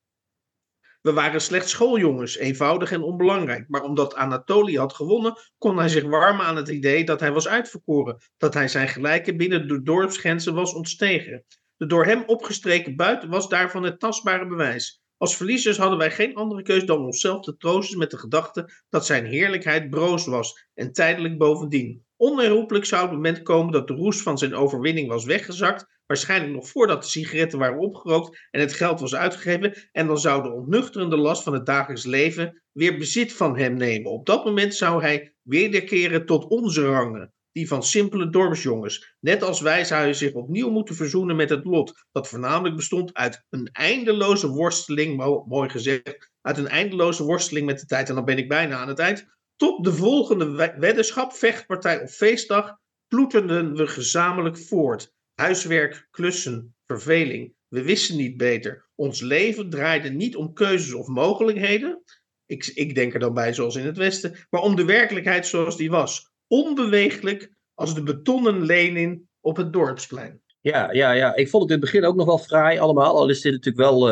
[1.02, 3.66] We waren slechts schooljongens, eenvoudig en onbelangrijk.
[3.68, 7.48] Maar omdat Anatoly had gewonnen, kon hij zich warmen aan het idee dat hij was
[7.48, 8.18] uitverkoren.
[8.38, 11.46] Dat hij zijn gelijke binnen de dorpsgrenzen was ontstegen.
[11.80, 15.02] De door hem opgestreken buiten was daarvan het tastbare bewijs.
[15.18, 19.06] Als verliezers hadden wij geen andere keus dan onszelf te troosten met de gedachte dat
[19.06, 22.06] zijn heerlijkheid broos was en tijdelijk bovendien.
[22.16, 26.70] Onherroepelijk zou het moment komen dat de roes van zijn overwinning was weggezakt, waarschijnlijk nog
[26.70, 31.18] voordat de sigaretten waren opgerookt en het geld was uitgegeven, en dan zou de ontnuchterende
[31.18, 34.12] last van het dagelijks leven weer bezit van hem nemen.
[34.12, 39.16] Op dat moment zou hij wederkeren tot onze rangen, die van simpele dorpsjongens.
[39.20, 43.14] Net als wij zou hij zich opnieuw moeten verzoenen met het lot, dat voornamelijk bestond
[43.14, 48.10] uit een eindeloze worsteling, mo- mooi gezegd, uit een eindeloze worsteling met de tijd.
[48.10, 49.26] En dan ben ik bijna aan het eind.
[49.56, 55.14] Tot de volgende we- weddenschap, vechtpartij of feestdag ploeterden we gezamenlijk voort.
[55.34, 57.54] Huiswerk, klussen, verveling.
[57.68, 58.90] We wisten niet beter.
[58.96, 62.04] Ons leven draaide niet om keuzes of mogelijkheden.
[62.46, 65.78] Ik, ik denk er dan bij, zoals in het Westen, maar om de werkelijkheid zoals
[65.78, 66.29] die was.
[66.50, 70.42] Onbeweeglijk als de betonnen Lenin op het dorpsplein.
[70.62, 73.16] Ja, ja, ja, ik vond het in het begin ook nog wel fraai allemaal.
[73.16, 74.10] Al is dit natuurlijk wel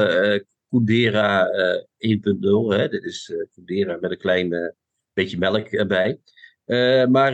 [0.69, 2.77] Kundera eh 1.0.
[2.77, 2.89] Hè?
[2.89, 4.69] Dit is Kundera met een klein eh,
[5.13, 6.19] beetje melk erbij.
[6.65, 7.33] Eh, maar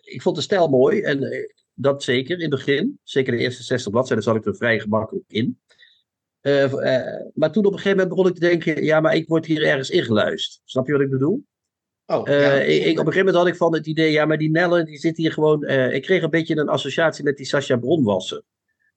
[0.00, 1.00] ik vond de stijl mooi.
[1.00, 2.98] En dat zeker in het begin.
[3.02, 5.60] Zeker de eerste 60 bladzijden zat ik er vrij gemakkelijk in.
[7.34, 8.84] Maar toen op een gegeven moment begon ik te denken...
[8.84, 10.62] Ja, maar ik word hier ergens ingeluisterd.
[10.64, 11.44] Snap je wat ik bedoel?
[12.06, 12.52] Oh, Eh, ja.
[12.52, 14.84] ik, ik- op een gegeven moment had ik van het idee, ja, maar die Nelle,
[14.84, 15.64] die zit hier gewoon.
[15.64, 18.42] eh, ik kreeg een beetje een associatie met die Sascha Bronwasser.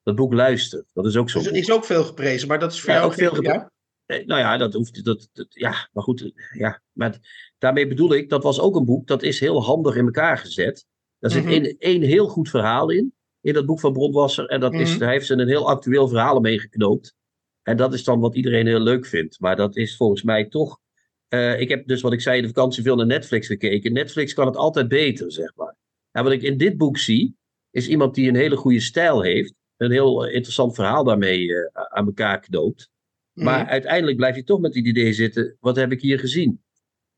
[0.03, 1.39] Dat boek Luister, dat is ook zo.
[1.39, 3.71] Dus is ook veel geprezen, maar dat is voor Ja, jou ook veel geprezen.
[4.07, 5.05] nou ja, dat hoeft.
[5.05, 6.21] Dat, dat, ja, maar goed.
[6.21, 7.17] eh, Ja, maar
[7.57, 10.85] daarmee bedoel ik, dat was ook een boek dat is heel handig in elkaar gezet.
[11.19, 14.45] Daar zit één één heel goed verhaal in, in dat boek van Bronwasser.
[14.45, 14.99] En dat is, Mhm.
[14.99, 17.15] daar heeft ze een heel actueel verhaal mee geknoopt.
[17.63, 19.39] En dat is dan wat iedereen heel leuk vindt.
[19.39, 20.79] Maar dat is volgens mij toch.
[21.27, 23.93] Eh, ik heb dus wat ik zei in de vakantie veel naar Netflix gekeken.
[23.93, 25.75] Netflix kan het altijd beter, zeg maar.
[26.11, 27.35] En wat ik in dit boek zie,
[27.71, 29.53] is iemand die een hele goede stijl heeft.
[29.77, 32.89] een heel interessant verhaal daarmee aan elkaar knoopt.
[33.33, 33.69] Maar Mhm.
[33.69, 36.63] uiteindelijk blijf je toch met het idee zitten: wat heb ik hier gezien?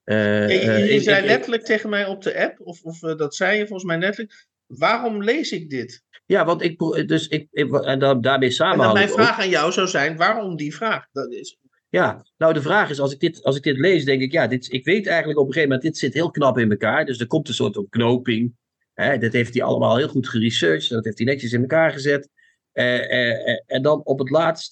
[0.04, 2.82] Eh, Je, je- eh, je ik- zei ik- letterlijk tegen mij op de app, of,
[2.84, 4.48] of eh, dat zei je volgens mij letterlijk.
[4.68, 6.04] Waarom lees ik dit?
[6.26, 6.80] Ja, want ik.
[7.08, 8.78] Dus ik, ik en dan, daarmee En samen.
[8.78, 11.08] dan had mijn ook- vraag aan jou zou zijn: waarom die vraag?
[11.12, 11.58] Dat is,
[11.90, 14.48] Ja, nou de vraag is, als ik dit, als ik dit lees, denk ik, ja,
[14.48, 17.06] dit, ik weet eigenlijk op een gegeven moment, dit zit heel knap in elkaar.
[17.06, 18.54] Dus er komt een soort ontknoping.
[18.94, 20.90] Hè, dat heeft hij allemaal heel goed geresearched.
[20.90, 22.30] Dat heeft hij netjes in elkaar gezet.
[22.72, 24.72] Eh, eh, eh, en dan op het laatst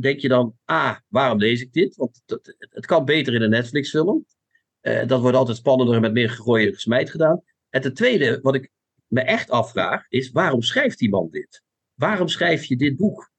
[0.00, 1.96] denk je dan, ah, waarom lees ik dit?
[1.96, 4.26] Want dat, het kan beter in een Netflix-film.
[5.06, 7.42] Dat wordt altijd spannender en met meer gegooid en gesmijt gedaan.
[7.70, 8.70] En ten tweede, wat ik
[9.06, 11.62] me echt afvraag, is waarom schrijft die man dit?
[11.94, 13.30] Waarom schrijf je dit boek?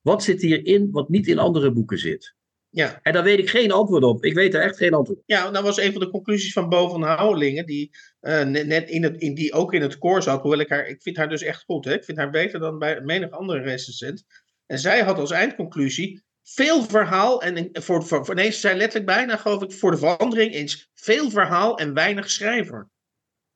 [0.00, 2.34] Wat zit hierin wat niet in andere boeken zit?
[2.70, 2.98] Ja.
[3.02, 4.24] En daar weet ik geen antwoord op.
[4.24, 5.24] Ik weet er echt geen antwoord op.
[5.26, 7.90] ja, dat was een van de conclusies van Bo van Houwelingen, die
[8.20, 10.40] eh, net, in het, in die ook in het koor zat.
[10.40, 11.84] Hoewel ik haar, ik vind haar dus echt goed.
[11.84, 11.94] Hè?
[11.94, 14.24] Ik vind haar beter dan bij menig andere recensent.
[14.66, 17.42] En zij had als eindconclusie veel verhaal.
[17.42, 20.90] En voor, voor, voor, nee, ze zei letterlijk bijna, geloof ik, voor de verandering eens
[20.94, 22.88] veel verhaal en weinig schrijver.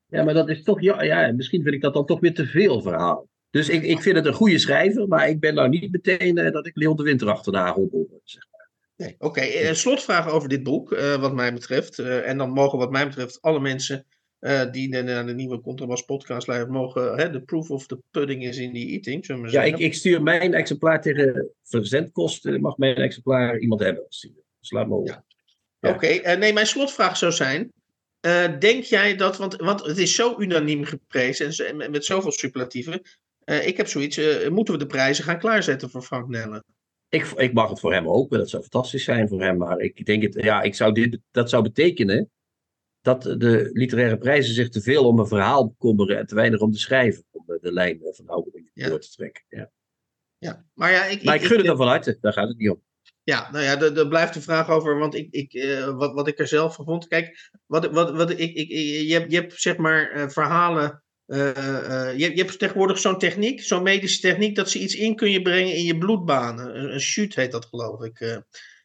[0.07, 2.47] Ja, maar dat is toch, ja, ja, misschien vind ik dat dan toch weer te
[2.47, 3.29] veel verhaal.
[3.51, 6.53] Dus ik, ik vind het een goede schrijver, maar ik ben nou niet meteen eh,
[6.53, 8.21] dat ik Leon de Winter achterna hobbel.
[8.25, 8.50] Zeg.
[9.01, 11.99] Nee, Oké, een slotvraag over dit boek, eh, wat mij betreft.
[11.99, 14.07] Eh, en dan mogen, wat mij betreft, alle mensen
[14.39, 17.17] eh, die naar de nieuwe Contrabas podcast luisteren, mogen.
[17.17, 19.79] Hè, de proof of the pudding is in the eating, zullen we maar Ja, ik,
[19.79, 22.61] ik stuur mijn exemplaar tegen verzendkosten.
[22.61, 24.05] Mag mijn exemplaar iemand hebben?
[24.09, 25.07] Dus laat me op.
[25.07, 25.25] Ja.
[25.81, 25.91] Ja.
[25.95, 27.73] Oké, eh, nee, mijn slotvraag zou zijn.
[28.21, 33.01] eh, denk jij dat, want, want het is zo unaniem geprezen en, met, zoveel superlatieven.
[33.45, 36.65] eh, ik heb zoiets, eh, moeten we de prijzen gaan klaarzetten voor Frank Nelle?
[37.11, 38.39] Ik, ik mag het voor hem hopen.
[38.39, 39.57] Dat zou fantastisch zijn voor hem.
[39.57, 42.31] Maar ik denk het, ja, ik zou dit, dat zou betekenen
[43.01, 46.73] dat de literaire prijzen zich te veel om een verhaal bekommeren en te weinig om
[46.73, 47.25] te schrijven.
[47.31, 48.89] Om de, lijn van Ja.
[48.89, 49.45] door te trekken.
[49.49, 49.71] Ja.
[50.39, 52.19] Ja, maar ja, ik, Maar ik gun het hem van harte.
[52.21, 52.83] Daar gaat het niet om.
[53.23, 56.29] Ja, nou ja, er, er blijft de vraag over, want ik, ik, eh, wat, wat
[56.29, 57.07] ik er zelf van vond.
[57.07, 58.69] Kijk, wat, wat, wat ik, ik,
[59.07, 61.03] je, hebt, je hebt zeg maar eh, verhalen.
[61.31, 64.95] Eh, eh, je, hebt- je hebt tegenwoordig zo'n techniek, zo'n medische techniek, dat ze iets
[64.95, 66.77] in kun je brengen in je bloedbanen.
[66.79, 68.21] Een, een shoot heet dat, geloof ik.
[68.21, 68.37] eh.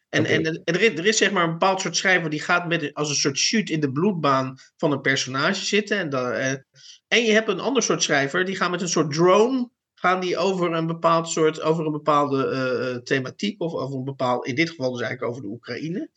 [0.10, 2.68] En, en, en er, is, er is zeg maar een bepaald soort schrijver die gaat
[2.68, 5.98] met, als een soort shoot in de bloedbaan van een personage zitten.
[5.98, 6.32] En, dan,
[7.08, 10.38] en je hebt een ander soort schrijver, die gaat met een soort drone gaan die
[10.38, 14.92] over een bepaald soort, over een bepaalde thematiek of over een bepaald, in dit geval
[14.92, 16.10] dus eigenlijk over de Oekraïne.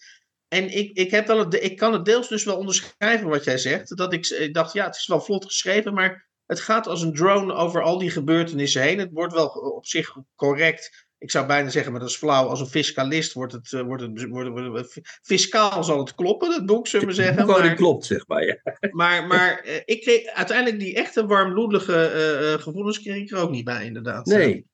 [0.48, 3.58] En ik, ik, heb wel het, ik kan het deels dus wel onderschrijven wat jij
[3.58, 3.96] zegt.
[3.96, 7.14] Dat ik, ik dacht, ja, het is wel vlot geschreven, maar het gaat als een
[7.14, 8.98] drone over al die gebeurtenissen heen.
[8.98, 11.06] Het wordt wel op zich correct.
[11.18, 12.46] Ik zou bijna zeggen, maar dat is flauw.
[12.46, 16.14] Als een fiscalist wordt het, eh, wordt het, wordt het, wordt het- fiscaal zal het
[16.14, 17.36] kloppen, dat boek, zullen we zeggen.
[17.36, 18.44] boekhouding Maar, klopt, zeg maar.
[18.46, 18.56] Ja.
[18.90, 23.38] maar, maar eh, ik kreeg uiteindelijk die echte warmbloedige eh, eh, gevoelens kreeg ik er
[23.38, 24.26] ook niet bij, inderdaad.
[24.26, 24.66] Nee.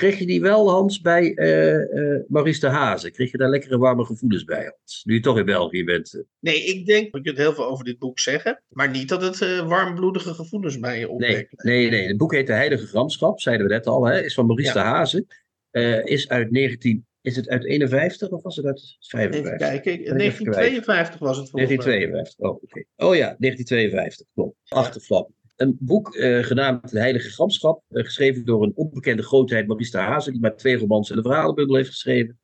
[0.00, 3.12] Kreeg je die wel, Hans, bij eh, eh, Maurice de Hazen?
[3.12, 5.02] Kreeg je daar lekkere warme gevoelens bij, Hans?
[5.04, 6.14] Nu je toch in België bent.
[6.14, 6.20] eh.
[6.40, 9.38] Nee, ik denk, je kunt heel veel over dit boek zeggen, maar niet dat het
[9.66, 11.62] warmbloedige gevoelens bij je Nee, opwekt.
[11.64, 12.06] nee, nee.
[12.06, 14.04] Het boek heet De Heilige Gramschap, zeiden we net al.
[14.06, 14.22] Hè?
[14.22, 14.82] Is van Maurice Ja.
[14.82, 15.26] de Hazen.
[15.70, 17.04] Eh, is uit 19...
[17.22, 19.52] Is het uit 51 of was het uit 55?
[19.52, 21.86] Even kijken, even 1952 was het volgens mij.
[21.86, 22.38] 1952.
[22.38, 22.84] Oh, oké.
[22.96, 24.26] Oh ja, 1952.
[24.34, 24.56] Klopt.
[24.68, 25.30] Achterflap.
[25.60, 27.82] Een boek eh, genaamd De Heilige Gramschap.
[27.88, 30.32] eh, geschreven door een onbekende grootheid, de Hazen.
[30.32, 32.38] Die maar twee romans en een verhalenbundel heeft geschreven.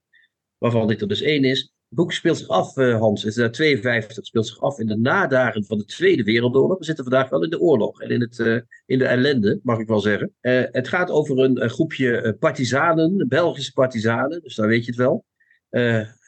[0.59, 1.61] Waarvan dit er dus één is.
[1.61, 3.23] Het boek speelt zich af, eh, Hans.
[3.23, 4.27] Het is uit 52.
[4.27, 6.79] speelt zich af in de nadagen van de Tweede Wereldoorlog.
[6.79, 8.01] We zitten vandaag wel in de oorlog.
[8.01, 10.35] En in, het, eh, in de ellende, mag ik wel zeggen.
[10.41, 13.29] Het gaat over een, een groepje partizanen.
[13.29, 14.43] Belgische partizanen.
[14.43, 15.25] Dus daar weet je het wel.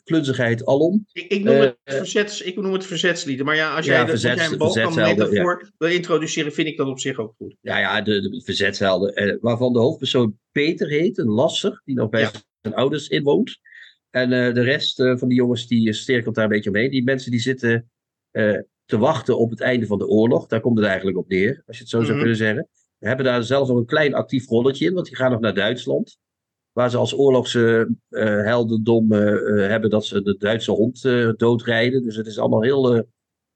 [0.09, 1.07] Klunzigheid alom.
[1.13, 4.11] Ik, ik, noem het verzets, ik noem het verzetslieden, maar ja, als Ja, jij, de,
[4.13, 7.57] als verzets- jij een Balkan metafoor wil introduceren, vind ik dat op zich ook goed.
[7.61, 12.09] ja, ja, de, de verzetshelden, eh, waarvan de hoofdpersoon Peter heet, een lasser, die nog
[12.09, 12.31] bij Ja.
[12.61, 13.59] zijn ouders inwoont.
[14.11, 16.91] En eh, de rest van die jongens, die sterkelt daar een beetje omheen.
[16.91, 17.91] Die mensen die zitten
[18.85, 20.47] te wachten op het einde van de oorlog.
[20.47, 22.19] Daar komt het eigenlijk op neer, als je het zo zou Mhm.
[22.19, 22.69] kunnen zeggen.
[22.99, 25.55] We hebben daar zelfs nog een klein actief rolletje in, want die gaan nog naar
[25.55, 26.19] Duitsland.
[26.79, 32.03] Waar ze als oorlogsheldendom eh eh, hebben dat ze de Duitse hond eh, doodrijden.
[32.03, 33.01] Dus het is allemaal heel eh,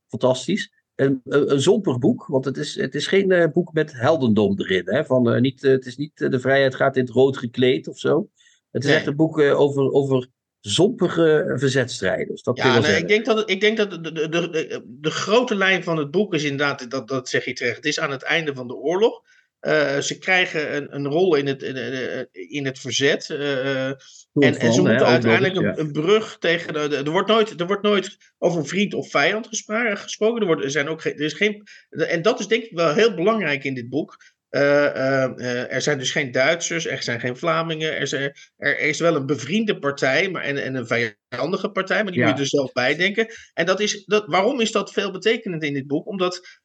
[0.09, 0.73] fantastisch.
[0.95, 4.83] Een, een, zompig boek, want het is, het is geen eh, boek met heldendom erin.
[4.85, 5.05] Hè?
[5.05, 7.89] Van, eh, niet, eh, het is niet eh, de vrijheid gaat in het rood gekleed
[7.89, 8.29] of zo.
[8.70, 8.99] Het is Nee.
[8.99, 10.29] echt een boek eh, over, over
[10.61, 12.43] zompige verzetstrijders.
[12.43, 15.55] Dat Ja, nee, ik denk dat, ik denk dat de, de, de, de, de grote
[15.55, 18.23] lijn van het boek is inderdaad, dat, dat zeg je terecht, het is aan het
[18.23, 19.23] einde van de oorlog.
[19.63, 23.31] Eh, ze krijgen een, een rol in het, in, in- in het verzet.
[23.31, 23.97] eh, en,
[24.35, 25.83] en ze hè, moeten uiteindelijk een, eens, ja.
[25.83, 26.73] een brug tegen.
[26.73, 29.49] De, er, wordt nooit, er wordt nooit over vriend of vijand
[29.95, 30.41] gesproken.
[30.41, 31.63] Er, wordt, er, zijn ook er is geen.
[31.91, 34.17] En dat is denk ik wel heel belangrijk in dit boek.
[34.49, 37.97] er zijn dus geen Duitsers, er zijn geen Vlamingen.
[37.97, 42.13] Er, zijn, er is wel een bevriende partij maar, en, en een vijandige partij, maar
[42.13, 43.27] die moet je er zelf bij denken.
[43.55, 46.07] En dat is, dat, waarom is dat veelbetekenend in dit boek?
[46.07, 46.61] Omdat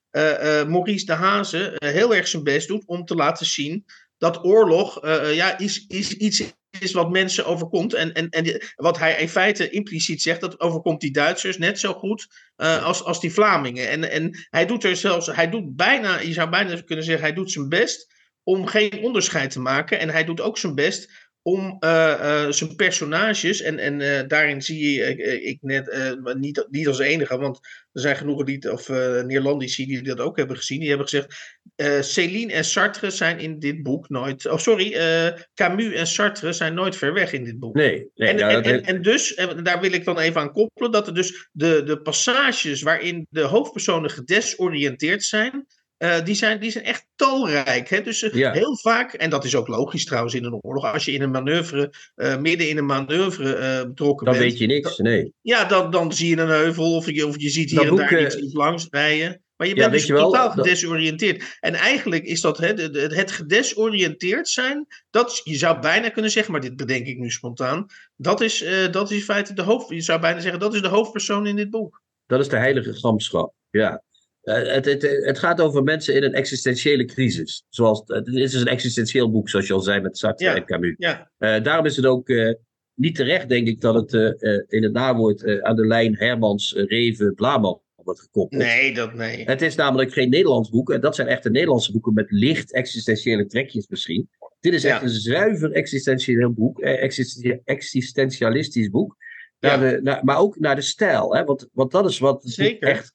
[0.67, 3.85] Maurice de Haze heel erg zijn best doet om te laten zien
[4.17, 7.93] dat oorlog ja, is, is iets is wat mensen overkomt.
[7.93, 11.93] En, en, en wat hij in feite impliciet zegt, dat overkomt die Duitsers net zo
[11.93, 12.27] goed
[12.57, 13.89] als, als die Vlamingen.
[13.89, 17.33] En, en hij doet er zelfs, hij doet bijna, je zou bijna kunnen zeggen, hij
[17.33, 19.99] doet zijn best om geen onderscheid te maken.
[19.99, 24.61] En hij doet ook zijn best om uh, uh, zijn personages, en, en uh, daarin
[24.61, 27.59] zie je ik net, niet, niet als enige, want
[27.91, 28.89] er zijn genoeg die, of
[29.25, 31.57] Neerlandici die dat ook hebben gezien, die hebben gezegd,
[32.05, 34.95] Céline en Sartre zijn in dit boek nooit, oh sorry,
[35.53, 37.75] Camus en Sartre zijn nooit ver weg in dit boek.
[37.75, 40.51] Nee, nee en, nou, en, en, en, dus, en daar wil ik dan even aan
[40.51, 45.65] koppelen, dat er dus de, de passages waarin de hoofdpersonen gedesoriënteerd zijn,
[45.99, 47.89] uh, die, zijn, die zijn echt talrijk.
[47.89, 48.01] Hè?
[48.01, 51.11] Dus uh, heel vaak, en dat is ook logisch trouwens in een oorlog, als je
[51.11, 54.49] in een manoeuvre, uh, midden in een manoeuvre betrokken dan bent.
[54.49, 55.33] Dan weet je niks, nee.
[55.41, 58.09] Ja, dan, dan zie je een heuvel of je, of je ziet hier dat en
[58.09, 59.41] daar iets langs rijden.
[59.55, 61.39] Maar je bent ja, dus je totaal gedesoriënteerd.
[61.39, 61.57] Dat...
[61.59, 66.51] En eigenlijk is dat hè, het, het gedesoriënteerd zijn, dat, je zou bijna kunnen zeggen,
[66.51, 67.85] maar dit bedenk ik nu spontaan,
[68.15, 70.87] dat is, dat is in feite de hoofd, je zou bijna zeggen, dat is de
[70.87, 72.01] hoofdpersoon in dit boek.
[72.25, 74.03] Dat is de heilige gramschap, ja.
[74.47, 77.63] Uh, het, het, het, gaat over mensen in een existentiële crisis.
[77.69, 80.65] Zoals, het is dus een existentieel boek, zoals je al zei met Sartre ja, en
[80.65, 80.95] Camus.
[80.97, 81.31] Ja.
[81.39, 82.53] Uh, daarom is het ook uh,
[82.93, 84.13] niet terecht, denk ik, dat het
[84.67, 88.61] in het nawoord aan de lijn Hermans, Reven, Blaman wordt gekoppeld.
[88.61, 89.43] Nee, dat nee.
[89.45, 90.91] Het is namelijk geen Nederlands boek.
[90.91, 94.29] En dat zijn echte Nederlandse boeken met licht existentiële trekjes misschien.
[94.59, 95.03] Dit is echt ja.
[95.03, 96.79] een zuiver existentieel boek,
[97.63, 99.15] existentialistisch boek.
[99.59, 101.35] Naar de, naar, maar ook naar de stijl.
[101.35, 101.43] Hè?
[101.43, 102.89] Want, want dat is wat Zeker.
[102.89, 103.13] echt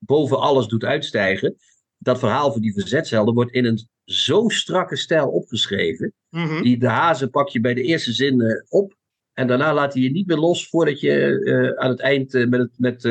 [0.00, 1.56] boven alles doet uitstijgen.
[1.98, 6.12] Dat verhaal van die verzetshelden wordt in een zo strakke stijl opgeschreven.
[6.30, 6.62] Mm -hmm.
[6.62, 8.94] Die de hazen pak je bij de eerste zin uh, op.
[9.32, 12.46] En daarna laat hij je niet meer los voordat je uh, aan het eind uh,
[12.48, 13.02] met, het, met,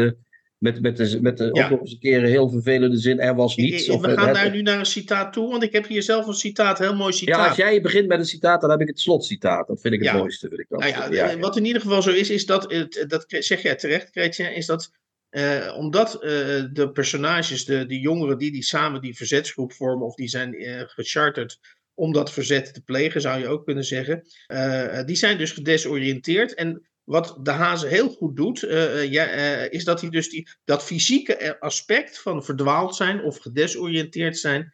[0.57, 1.71] met, met de, met de Ja.
[1.71, 3.19] een keer een heel vervelende zin.
[3.19, 3.89] Er was niets.
[3.89, 6.27] Of, we gaan het- daar nu naar een citaat toe, want ik heb hier zelf
[6.27, 7.47] een citaat, een heel mooi Ja, citaat.
[7.47, 9.67] als jij begint met een citaat, dan heb ik het slotcitaat.
[9.67, 10.17] Dat vind ik het Ja.
[10.17, 10.47] mooiste.
[10.47, 10.79] Vind ik dat.
[10.79, 14.09] Nou ja, eh, wat in ieder geval zo is, is dat, dat zeg jij terecht,
[14.09, 14.91] Kretje, is dat
[15.29, 16.29] eh, omdat eh,
[16.71, 21.59] de personages, de, jongeren die, die samen die verzetsgroep vormen, of die zijn eh, gecharterd
[21.93, 24.23] om dat verzet te plegen, zou je ook kunnen zeggen,
[25.05, 26.53] die zijn dus gedesoriënteerd.
[26.53, 28.59] En wat de Hazen heel goed doet,
[29.09, 29.25] ja,
[29.69, 34.73] is dat hij dus die, dat fysieke aspect van verdwaald zijn of gedesoriënteerd zijn,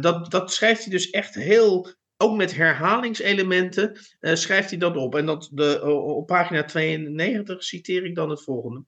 [0.00, 5.14] dat, dat schrijft hij dus echt heel ook met herhalingselementen schrijft hij dat op.
[5.14, 8.84] En dat de, op pagina 92 citeer ik dan het volgende.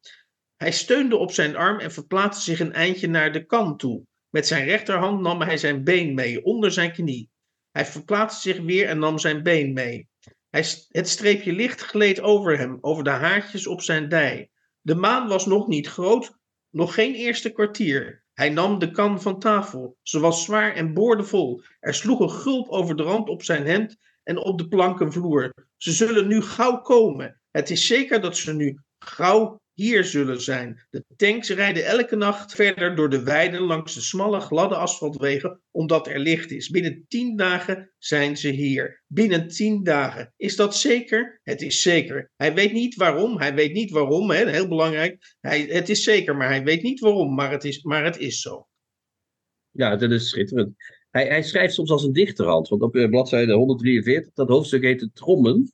[0.56, 4.06] Hij steunde op zijn arm en verplaatste zich een eindje naar de kant toe.
[4.30, 7.30] Met zijn rechterhand nam hij zijn been mee, onder zijn knie.
[7.70, 10.08] Hij verplaatste zich weer en nam zijn been mee.
[10.50, 14.50] Hij, het streepje licht gleed over hem, over de haartjes op zijn dij.
[14.80, 16.36] De maan was nog niet groot,
[16.70, 18.24] nog geen eerste kwartier.
[18.32, 19.96] Hij nam de kan van tafel.
[20.02, 21.62] Ze was zwaar en boordevol.
[21.80, 25.52] Er sloeg een gulp over de rand op zijn hemd en op de plankenvloer.
[25.76, 27.40] Ze zullen nu gauw komen.
[27.50, 30.86] Het is zeker dat ze nu gauw hier zullen zijn.
[30.90, 36.06] De tanks rijden elke nacht verder door de weiden langs de smalle, gladde asfaltwegen, omdat
[36.06, 36.68] er licht is.
[36.68, 39.02] Binnen tien dagen zijn ze hier.
[39.06, 40.32] Binnen tien dagen.
[40.36, 41.40] Is dat zeker?
[41.42, 42.30] Het is zeker.
[42.36, 43.38] Hij weet niet waarom.
[43.38, 44.30] Hij weet niet waarom.
[44.30, 44.50] Hè?
[44.50, 45.36] Heel belangrijk.
[45.40, 47.34] Hij, het is zeker, maar hij weet niet waarom.
[47.34, 48.68] Maar het is, maar het is zo.
[49.70, 50.74] Ja, dat is schitterend.
[51.10, 52.68] Hij, hij schrijft soms als een dichterhand.
[52.68, 55.72] Want op eh, bladzijde 143, dat hoofdstuk heet de Trommen.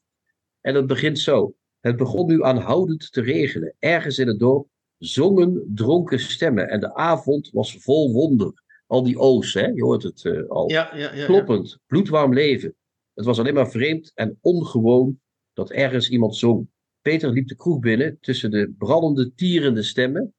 [0.60, 1.54] En dat begint zo.
[1.82, 3.74] Het begon nu aanhoudend te regenen.
[3.78, 4.68] Ergens in het dorp
[4.98, 6.68] zongen dronken stemmen.
[6.68, 8.62] En de avond was vol wonder.
[8.86, 9.66] Al die o's, hè?
[9.66, 10.70] je hoort het eh, al.
[10.70, 11.14] Ja, ja, ja.
[11.14, 11.24] ja.
[11.24, 12.74] Kloppend, bloedwarm leven.
[13.14, 15.20] Het was alleen maar vreemd en ongewoon
[15.52, 16.68] dat ergens iemand zong.
[17.00, 20.34] Peter liep de kroeg binnen tussen de brandende, tierende stemmen.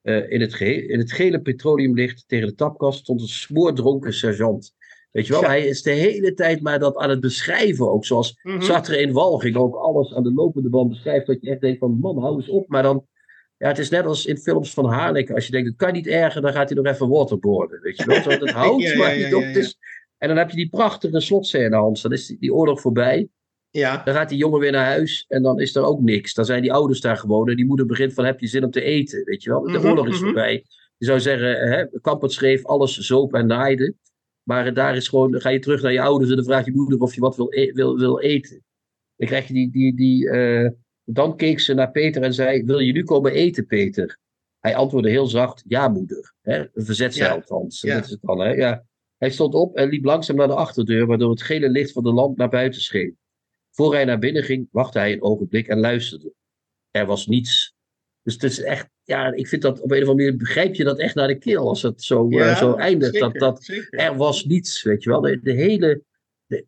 [0.00, 4.74] Eh, in, het in het gele petroleumlicht tegen de tapkast stond een smoordronken sergeant.
[5.18, 5.48] Weet je wel, Ja.
[5.48, 8.04] hij is de hele tijd maar dat aan het beschrijven ook.
[8.04, 8.60] Zoals Mhm.
[8.60, 11.26] Sartre in Walging ook alles aan de lopende band beschrijft.
[11.26, 12.68] Dat je echt denkt van man, hou eens op.
[12.68, 13.06] Maar dan,
[13.56, 15.34] ja, het is net als in films van Haneke.
[15.34, 17.80] Als je denkt, het kan niet erger, dan gaat hij nog even waterboarden.
[17.80, 19.42] Weet je wel, zo, het houdt Ja, maar niet op.
[19.42, 19.76] is-
[20.18, 22.02] en dan heb je die prachtige slotscène, Hans.
[22.02, 23.28] Dan is die, die oorlog voorbij.
[23.70, 26.34] Ja, Dan gaat die jongen weer naar huis en dan is er ook niks.
[26.34, 28.70] Dan zijn die ouders daar gewoon en die moeder begint van heb je zin om
[28.70, 29.62] te eten, weet je wel.
[29.62, 30.24] De Mhm, oorlog is mhm.
[30.24, 30.64] voorbij.
[30.96, 33.94] Je zou zeggen, hè, Kampert schreef alles zoop en naaide.
[34.48, 36.98] Maar daar is gewoon, ga je terug naar je ouders en dan vraagt je moeder
[36.98, 38.64] of je wat wil, e- wil, wil eten.
[39.16, 40.70] Dan krijg je die, die, die eh,
[41.04, 44.18] dan keek ze naar Peter en zei, wil je nu komen eten, Peter?
[44.58, 46.34] Hij antwoordde heel zacht, ja moeder.
[46.40, 46.64] Hè?
[46.74, 47.80] Verzetsheld, Hans.
[47.80, 47.94] Ja.
[47.94, 48.52] Dat is het dan, hè?
[48.52, 48.84] Ja.
[49.16, 52.12] Hij stond op en liep langzaam naar de achterdeur, waardoor het gele licht van de
[52.12, 53.18] lamp naar buiten scheen.
[53.70, 56.32] Voor hij naar binnen ging, wachtte hij een ogenblik en luisterde.
[56.90, 57.76] Er was niets.
[58.28, 60.84] Dus het is echt, ja, ik vind dat op een of andere manier begrijp je
[60.84, 63.12] dat echt naar de keel als het zo, uh, zo eindigt.
[63.12, 63.98] zeker, dat, dat zeker.
[63.98, 65.20] er was niets, weet je wel.
[65.20, 66.02] De, de hele.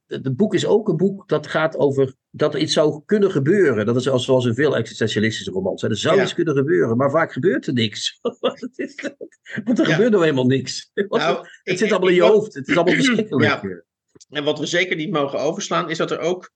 [0.06, 3.86] Het boek is ook een boek dat gaat over dat er iets zou kunnen gebeuren.
[3.86, 5.82] Dat is zoals, zoals in veel existentialistische romans.
[5.82, 5.88] Hè.
[5.88, 6.22] Er zou Ja.
[6.22, 8.18] iets kunnen gebeuren, maar vaak gebeurt er niks.
[9.64, 9.92] Want er Ja.
[9.92, 10.90] gebeurt nou helemaal niks.
[11.08, 12.54] Nou, het ik- zit ik- allemaal in je hoofd.
[12.54, 13.84] Het is allemaal verschrikkelijk.
[14.28, 16.48] En wat we zeker niet mogen overslaan, is dat er ook eh,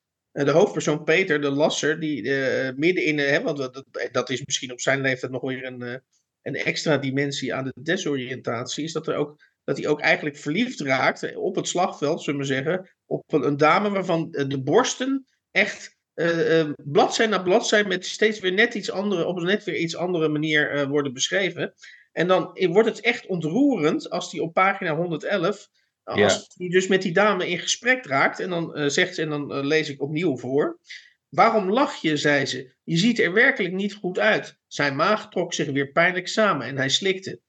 [0.43, 4.73] de hoofdpersoon Peter, de lasser, die eh, midden in, eh, want dat, dat- is misschien
[4.73, 5.95] op zijn leeftijd nog weer een, eh,
[6.43, 10.81] een extra dimensie aan de desoriëntatie, is dat, er ook, dat hij ook eigenlijk verliefd
[10.81, 15.27] raakt eh, op het slagveld, zullen we zeggen, op een, dame waarvan eh, de borsten
[15.51, 19.65] echt eh, eh, bladzij na bladzij met steeds weer net iets andere, op een net
[19.65, 21.75] weer iets andere manier eh, worden beschreven.
[22.13, 25.83] En dan eh, wordt het echt ontroerend als die op pagina 111 Ja.
[26.05, 29.29] Als hij dus met die dame in gesprek raakt en dan eh, zegt ze, en
[29.29, 30.81] dan eh, lees ik opnieuw voor.
[31.29, 32.75] Waarom lach je, zei ze.
[32.83, 34.59] Je ziet er werkelijk niet goed uit.
[34.67, 37.41] Zijn maag trok zich weer pijnlijk samen en hij slikte.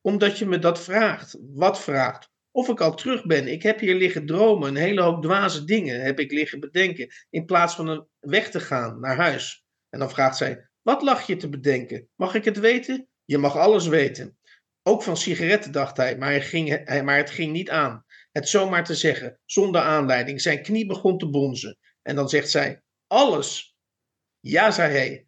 [0.00, 1.36] Omdat je me dat vraagt.
[1.40, 2.32] Wat vraagt?
[2.50, 3.48] Of ik al terug ben.
[3.48, 4.68] Ik heb hier liggen dromen.
[4.68, 7.08] Een hele hoop dwaze dingen heb ik liggen bedenken.
[7.30, 9.64] In plaats van een weg te gaan naar huis.
[9.90, 12.08] En dan vraagt zij: Wat lag je te bedenken?
[12.14, 13.08] Mag ik het weten?
[13.24, 14.38] Je mag alles weten.
[14.86, 18.04] Ook van sigaretten, dacht hij, maar, ging, maar het ging niet aan.
[18.32, 20.40] Het zomaar te zeggen, zonder aanleiding.
[20.40, 21.78] Zijn knie begon te bonzen.
[22.02, 23.76] En dan zegt zij: Alles.
[24.40, 25.26] Ja, zei hij.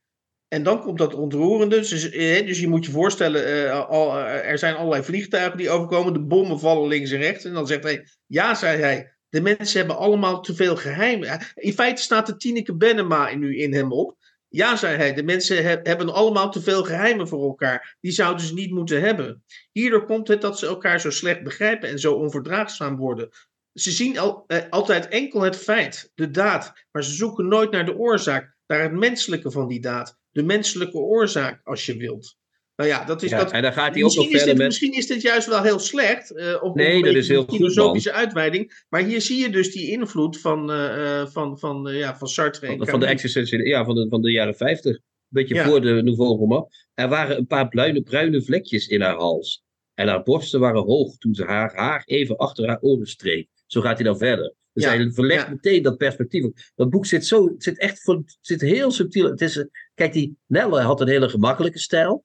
[0.49, 1.79] En dan komt dat ontroerende.
[1.79, 6.13] Dus, dus je moet je voorstellen, eh, al, eh, er zijn allerlei vliegtuigen die overkomen.
[6.13, 7.45] De bommen vallen links en rechts.
[7.45, 9.15] En dan zegt hij: Ja, zei hij.
[9.29, 11.41] De mensen hebben allemaal te veel geheimen.
[11.55, 14.17] In feite staat de Tineke Bennema nu in hem op.
[14.57, 17.97] Ja, zei hij, de mensen he- hebben allemaal te veel geheimen voor elkaar.
[18.01, 19.45] Die zouden ze niet moeten hebben.
[19.73, 23.29] Hierdoor komt het dat ze elkaar zo slecht begrijpen en zo onverdraagzaam worden.
[23.73, 27.97] Ze zien eh, altijd enkel het feit, de daad, maar ze zoeken nooit naar de
[27.97, 30.19] oorzaak, naar het menselijke van die daad.
[30.31, 32.37] De menselijke oorzaak, als je wilt.
[32.77, 33.53] Nou ja, dat is Ja, dat.
[33.53, 34.67] en dan gaat hij ook nog Misschien is, verder dit, met.
[34.67, 36.31] misschien is dit juist wel heel slecht.
[36.37, 38.85] eh of Nee, dat is heel een goed, filosofische uitweiding.
[38.89, 42.67] Maar hier zie je dus die invloed van, eh, van, van, ja, van Sartre.
[42.67, 43.23] en Van, van de Camus.
[43.23, 44.95] existentiële, ja, van de, van de jaren 50.
[44.97, 45.67] Een beetje Ja.
[45.67, 46.69] voor de Nouveau Roman.
[46.95, 49.63] Er waren een paar bruine, bruine vlekjes in haar hals.
[49.95, 53.49] En haar borsten waren hoog toen ze haar haar even achter haar oren streek.
[53.67, 54.55] Zo gaat hij dan verder.
[54.73, 55.51] Dus Ja, hij verlegt ja.
[55.53, 56.47] meteen dat perspectief.
[56.75, 59.31] Dat boek zit zo, zit echt voor, zit heel subtiel.
[59.31, 62.25] Het is, kijk, die Nelle had een hele gemakkelijke stijl.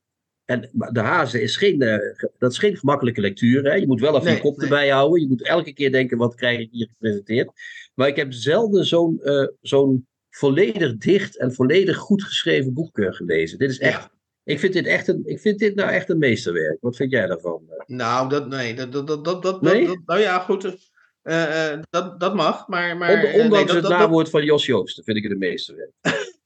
[0.52, 1.98] En de Hazen is geen, eh,
[2.38, 3.64] dat is geen gemakkelijke lectuur.
[3.64, 3.74] Hè?
[3.74, 4.70] Je moet wel even Nee, je kop nee.
[4.70, 5.22] erbij houden.
[5.22, 7.50] Je moet elke keer denken, wat krijg ik hier gepresenteerd?
[7.96, 13.58] Maar ik heb zelden zo'n eh, zo'n volledig dicht en volledig goed geschreven boek gelezen.
[13.58, 14.12] Dit is echt, Ja.
[14.44, 16.78] ik, vind dit echt een, ik vind dit nou echt een meesterwerk.
[16.82, 17.62] Wat vind jij daarvan?
[17.86, 19.86] Nou, dat, nee, dat, dat, dat, dat, Nee?
[19.88, 20.78] dat- nou ja, goed.
[21.22, 22.98] eh, dat, dat mag, maar...
[22.98, 25.92] maar eh, nee, ondanks dat- het nawoord van Jos Joosten vind ik het een meesterwerk.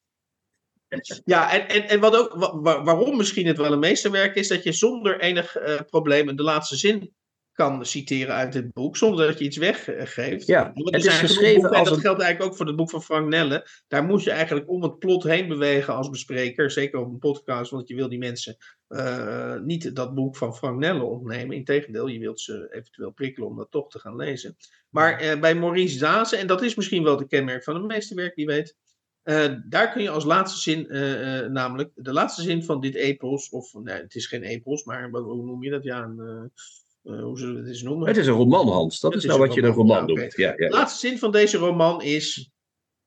[1.26, 4.48] Ja, en, en, en wat ook, wa- wa- waarom misschien het wel een meesterwerk is,
[4.48, 7.14] dat je zonder enig eh, probleem de laatste zin
[7.52, 10.48] kan citeren uit dit boek, zonder dat je iets weggeeft.
[10.48, 13.04] Ja, Want het is geschreven en dat een- geldt eigenlijk ook voor het boek van
[13.04, 13.68] Frank Nelle.
[13.88, 17.72] Daar moet je eigenlijk om het plot heen bewegen als bespreker, zeker op een podcast,
[17.72, 21.56] want je wil die mensen eh, niet dat boek van Frank Nelle ontnemen.
[21.56, 24.56] Integendeel, je wilt ze eventueel prikkelen om dat toch te gaan lezen.
[24.90, 28.36] Maar eh, bij Maurice Dazen, en dat is misschien wel de kenmerk van een meesterwerk,
[28.36, 28.76] wie weet,
[29.26, 32.96] eh, daar kun je als laatste zin, eh, eh, namelijk de laatste zin van dit
[32.96, 35.84] epos, of nee, het is geen epos, maar wat, hoe noem je dat?
[35.84, 36.52] Ja, een,
[37.02, 38.08] hoe zullen we het eens noemen?
[38.08, 39.00] Het is een roman, Hans.
[39.00, 40.36] Dat Het is nou wat je een roman, ja, noemt.
[40.36, 40.70] Ja, De ja.
[40.70, 42.52] laatste zin van deze roman is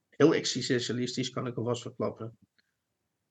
[0.08, 2.38] heel existentialistisch, kan ik alvast verklappen.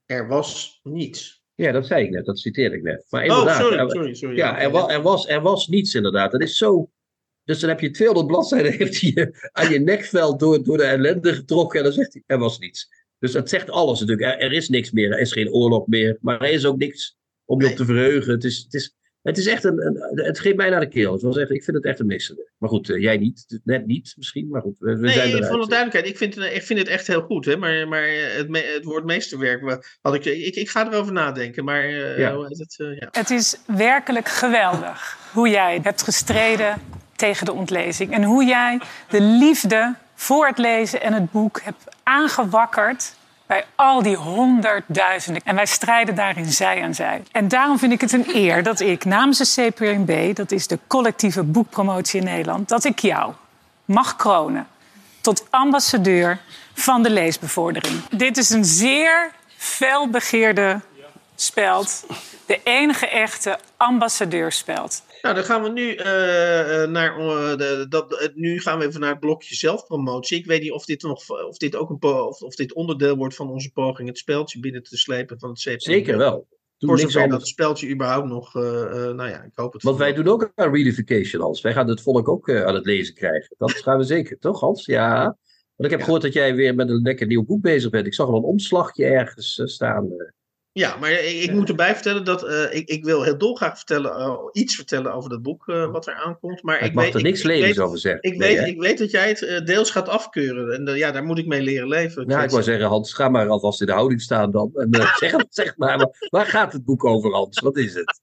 [0.05, 1.43] Er was niets.
[1.55, 2.25] ja, dat zei ik net.
[2.25, 3.05] Dat citeerde ik net.
[3.09, 3.61] Maar Oh, inderdaad.
[3.61, 4.35] sorry, er- sorry, sorry.
[4.35, 6.31] Ja, er, wa- er, was, er was niets inderdaad.
[6.31, 6.91] Dat is zo.
[7.47, 10.83] Dus dan heb je 200 bladzijden heeft hij je aan je nekvel door, door de
[10.83, 11.77] ellende getrokken.
[11.79, 12.87] En dan zegt hij, er was niets.
[13.19, 14.27] Dus dat zegt alles natuurlijk.
[14.33, 15.11] Er, er is niks meer.
[15.11, 16.17] Er is geen oorlog meer.
[16.21, 18.31] Maar er is ook niks om je op te verheugen.
[18.33, 21.13] Het is, het is, het is echt een, een- Het geeft mij naar de keel.
[21.13, 22.51] Het was echt, ik vind het echt een meesterwerk.
[22.57, 23.59] Maar goed, eh, jij niet.
[23.63, 24.47] Net niet misschien.
[24.47, 26.87] Maar goed, we, we Nee, zijn voor de duidelijkheid, ik vind, het- ik vind het
[26.87, 27.57] echt heel goed, hè?
[27.57, 31.83] maar, maar het, me- het woord meesterwerk, had ik, ik, ik ga erover nadenken, maar
[31.83, 32.35] eh, Ja.
[32.35, 32.75] hoe heet het?
[32.79, 33.07] eh, ja.
[33.11, 36.75] Het is werkelijk geweldig hoe jij hebt gestreden
[37.17, 38.11] tegen de ontlezing.
[38.13, 43.13] En hoe jij de liefde voor het lezen en het boek hebt aangewakkerd
[43.45, 45.41] bij al die honderdduizenden.
[45.45, 47.23] En wij strijden daarin zij aan zij.
[47.31, 50.79] En daarom vind ik het een eer dat ik namens de CPNB, dat is de
[50.87, 53.33] collectieve boekpromotie in Nederland, dat ik jou
[53.85, 54.67] mag kronen
[55.21, 56.39] tot ambassadeur
[56.73, 58.03] van de leesbevordering.
[58.09, 60.79] Dit is een zeer felbegeerde
[61.35, 62.05] speld.
[62.45, 65.03] De enige echte ambassadeurspeld.
[65.27, 68.99] Nou, dan gaan we nu eh, eh, naar eh, de, dat, nu gaan we even
[68.99, 70.37] naar het blokje zelfpromotie.
[70.37, 73.35] Ik weet niet of dit nog of dit ook een of, of dit onderdeel wordt
[73.35, 75.79] van onze poging het speeltje binnen te slepen van het CPN.
[75.79, 76.47] Zeker wel.
[76.77, 77.49] Doe Voor zover dat anders.
[77.49, 79.83] spelletje überhaupt nog, nou ja, ik hoop het.
[79.83, 81.61] Want wij doen ook aan readification, Hans.
[81.61, 83.55] Wij gaan het volk ook aan het lezen krijgen.
[83.57, 84.85] Dat gaan we zeker, toch Hans?
[84.85, 85.23] Ja.
[85.23, 85.37] Want
[85.75, 86.05] ik heb Ja.
[86.05, 88.05] gehoord dat jij weer met een lekker nieuw boek bezig bent.
[88.05, 90.09] Ik zag al een omslagje ergens staan.
[90.77, 94.11] Ja, maar ik, ik moet erbij vertellen dat eh, ik, ik wil heel dolgraag vertellen,
[94.15, 96.63] eh, iets vertellen over dat boek eh, wat er aankomt.
[96.63, 98.21] Maar ik ik mag weet, er niks lelijks weet, over zeggen.
[98.23, 100.87] ik, Nee, weet, ik weet dat jij het deels gaat afkeuren.
[100.87, 102.27] En ja, daar moet ik mee leren leven.
[102.27, 104.71] Nou, ik wou zeggen, Hans, ga maar alvast in de houding staan dan.
[104.73, 107.59] En zeg, zeg maar, maar, waar gaat het boek over, Hans?
[107.59, 108.21] Wat is het?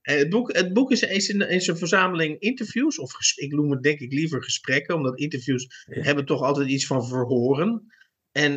[0.00, 3.70] Het boek, het boek is, is, een, is een verzameling interviews, of ges- ik noem
[3.70, 6.02] het denk ik liever gesprekken, omdat interviews Ja.
[6.02, 7.92] hebben toch altijd iets van verhoren.
[8.32, 8.52] En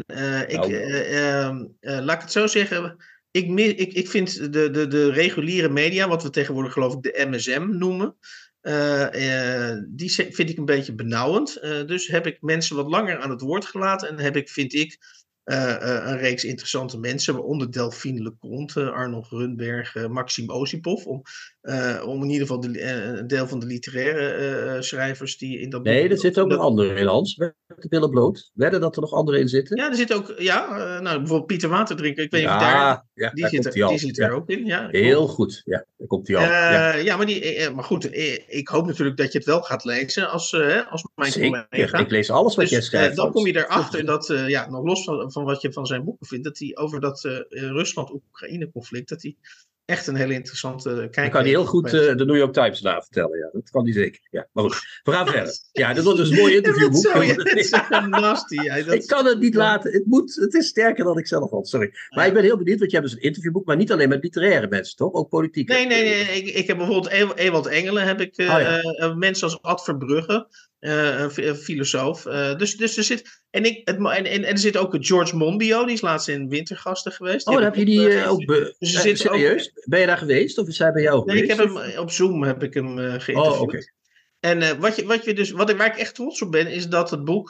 [0.47, 0.73] ik, Nou.
[0.73, 2.95] eh, ehm, eh, laat ik het zo zeggen,
[3.33, 7.25] ik, ik, ik vind de, de, de reguliere media, wat we tegenwoordig geloof ik de
[7.29, 8.15] MSM noemen,
[8.61, 11.55] eh, eh, die vind ik een beetje benauwend.
[11.55, 14.73] Eh, dus heb ik mensen wat langer aan het woord gelaten en heb ik, vind
[14.73, 14.97] ik,
[15.43, 21.21] een reeks interessante mensen, waaronder Delphine Leconte, Arnold Runberg, eh, Maxime Osipov, om,
[21.61, 25.37] eh, om in ieder geval de, eh, een deel van de literaire eh, eh, schrijvers
[25.37, 27.37] die in dat Nee, er zit ook dat- een andere in, Hans.
[27.89, 28.51] Billen bloot.
[28.53, 29.77] Wedden dat er nog anderen in zitten?
[29.77, 33.05] Ja, er zit ook, ja, eh, nou, bijvoorbeeld Pieter Waterdrinker, ik weet niet of daar,
[33.13, 34.25] ja, die daar zit, er, die zit Ja.
[34.27, 34.65] er ook in.
[34.65, 36.43] Ja, Heel goed, ja, daar komt hij al.
[36.43, 36.93] ja.
[36.93, 39.47] Eh, ja, maar, die, eh, eh, maar goed, eh, ik hoop natuurlijk dat je het
[39.47, 41.97] wel gaat lezen als, eh, als mijn Zeker, collega.
[41.97, 43.15] ik lees alles wat Dus, jij eh, schrijft.
[43.15, 46.03] dan kom je erachter dat, eh, ja, nog los van, van wat je van zijn
[46.03, 49.35] boeken vindt, dat hij over dat eh, Rusland-Oekraïne-conflict, dat hij
[49.85, 52.81] echt een hele interessante kijk Dan kan hij heel goed eh, de New York Times
[52.81, 53.37] na vertellen.
[53.37, 54.27] Ja, dat kan hij zeker.
[54.31, 55.53] Ja, maar goed, we gaan verder.
[55.71, 57.01] Ja, dit wordt dus een mooi interviewboek.
[57.05, 58.55] Zo, ja, dat is zo nasty.
[58.55, 59.91] ja, dat- Ik kan het niet laten.
[59.91, 61.67] Het, moet, het is sterker dan ik zelf had.
[61.67, 61.93] Sorry.
[62.09, 64.23] Maar ik ben heel benieuwd, want je hebt dus een interviewboek, maar niet alleen met
[64.23, 65.13] literaire mensen, toch?
[65.13, 65.67] Ook politiek.
[65.67, 66.41] Nee, nee, nee.
[66.41, 69.61] Ik, ik heb bijvoorbeeld Ew- Ewald Engelen, heb ik, eh, Oh eh, eh, mensen als
[69.61, 70.47] Ad Verbrugge,
[70.83, 72.25] eh, filosoof.
[72.25, 75.85] Eh, dus, dus er zit, en, ik, het, en, en, er zit ook George Monbiot,
[75.85, 77.47] die is laatst in Wintergasten geweest.
[77.47, 78.45] Oh, heb je die eh, ook.
[78.45, 79.71] Be- Dus zit ook- serieus?
[79.85, 80.57] Ben je daar geweest?
[80.57, 83.05] Of is hij bij jou Nee, ik heb hem op Zoom heb ik hem eh,
[83.05, 83.37] geïnterviewd.
[83.37, 83.79] Oh, oké.
[84.39, 86.87] En wat je, wat je dus, wat, ik- waar ik echt trots op ben, is
[86.87, 87.49] dat het boek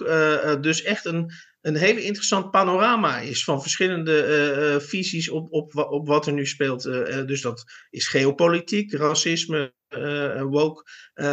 [0.62, 1.32] dus echt een,
[1.62, 6.84] een hele interessant panorama is van verschillende visies op, op, op wat er nu speelt.
[7.28, 10.84] Dus dat is geopolitiek, racisme, eh, woke,
[11.14, 11.26] eh,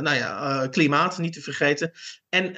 [0.00, 1.90] nou ja, klimaat niet te vergeten.
[2.28, 2.52] En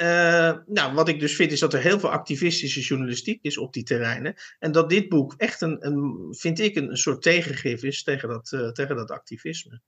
[0.66, 3.82] nou, wat ik dus vind is dat er heel veel activistische journalistiek is op die
[3.82, 4.34] terreinen.
[4.58, 8.28] En dat dit boek echt een, een vind ik, een, een soort tegengif is tegen
[8.28, 9.80] dat, tegen dat activisme.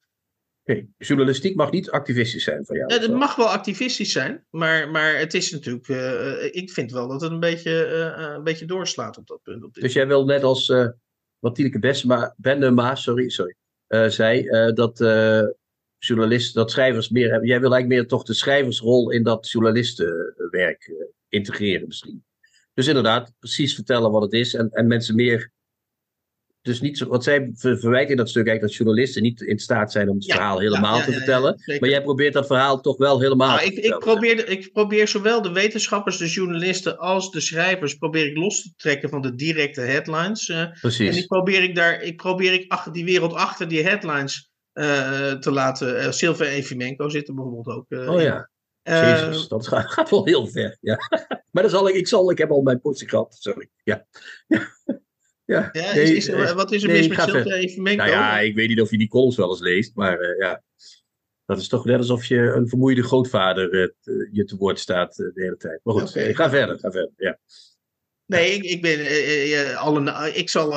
[0.64, 2.91] Oké, Journalistiek mag niet activistisch zijn van jou.
[2.91, 5.89] Ja, of het mag wel activistisch zijn, maar, maar het is natuurlijk.
[6.55, 7.87] ik vind wel dat het een beetje,
[8.37, 9.64] een beetje doorslaat op dat punt.
[9.64, 10.89] Op dit Dus jij wil net als eh
[11.43, 13.55] wat Tineke Bessema, Bennema, sorry, sorry,
[13.93, 15.43] zei, eh, dat eh,
[15.99, 17.28] journalisten, dat schrijvers meer.
[17.28, 22.24] Jij wil eigenlijk meer toch de schrijversrol in dat journalistenwerk eh, integreren misschien.
[22.74, 25.51] Dus inderdaad, precies vertellen wat het is en, en mensen meer.
[26.62, 29.58] Dus niet zo, wat zij ver- verwijten in dat stuk eigenlijk dat journalisten niet in
[29.58, 31.62] staat zijn om het Ja, verhaal helemaal ja, te ja, vertellen.
[31.80, 35.08] maar jij probeert dat verhaal toch wel helemaal Nou, te ik, ik, probeer, ik probeer
[35.08, 39.34] zowel de wetenschappers, de journalisten als de schrijvers probeer ik los te trekken van de
[39.34, 40.48] directe headlines.
[40.48, 41.16] eh, en Precies.
[41.16, 45.50] ik probeer ik daar, ik probeer ik achter die wereld achter die headlines eh, te
[45.50, 45.98] laten.
[46.00, 48.08] eh Silva Evimenko zit er bijvoorbeeld ook.
[48.08, 48.50] Oh ja.
[48.82, 50.76] Jezus, dat gaat, wel heel ver.
[50.80, 50.98] Ja.
[51.50, 53.36] Maar dan zal ik, ik, zal, ik heb al mijn portie gehad.
[53.38, 53.68] Sorry.
[53.84, 54.06] Ja.
[55.72, 55.92] ja.
[55.92, 57.53] is, is eh, wat is er nee, mis met verder.
[57.53, 58.03] Evimenko?
[58.05, 60.62] Nou ja, ik weet niet of je die columns wel eens leest, maar eh, ja.
[61.46, 65.16] Dat is toch net alsof je een vermoeide grootvader eh, te- je te woord staat
[65.16, 65.80] de hele tijd.
[65.82, 67.11] Maar goed, eh, ga verder, ga verder.
[67.16, 67.38] Ja.
[68.26, 70.70] Nee, ik, ik ben alle, na- ik zal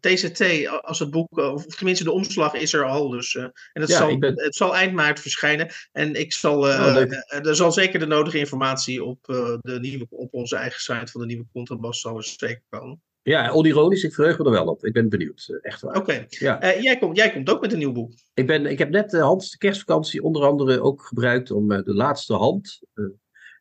[0.00, 3.96] TCT als het boek, of tenminste de omslag is er al, dus en het, Ja,
[3.96, 6.96] zal, ben- het zal eind maart verschijnen en ik zal, Oh,
[7.28, 9.18] er zal zeker de nodige informatie op
[9.60, 13.02] de nieuwe, op onze eigen site van de nieuwe Contrabas zal er zeker komen.
[13.24, 14.84] Ja, onironisch, ik verheug me er wel op.
[14.84, 15.96] Ik ben benieuwd, eh, echt waar.
[15.96, 16.60] Oké, Ja.
[16.60, 18.12] Eh, jij, komt, jij komt ook met een nieuw boek.
[18.34, 21.82] Ik, ben, ik heb net de Hans de kerstvakantie onder andere ook gebruikt om eh,
[21.82, 23.04] de laatste hand eh,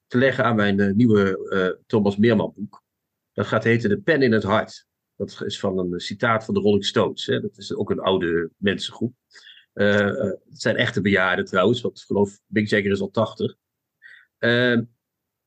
[0.08, 2.82] te leggen aan mijn eh, nieuwe eh, Thomas Meerman boek.
[3.34, 4.86] Dat gaat heten De Pen in het Hart.
[5.16, 7.26] Dat is van een citaat van de Rolling Stones.
[7.26, 7.42] Hè.
[7.42, 9.14] Dat is ook een oude mensengroep.
[9.74, 13.56] Eh, eh, het zijn echte bejaarden trouwens, want ik geloof Big Jagger is al 80.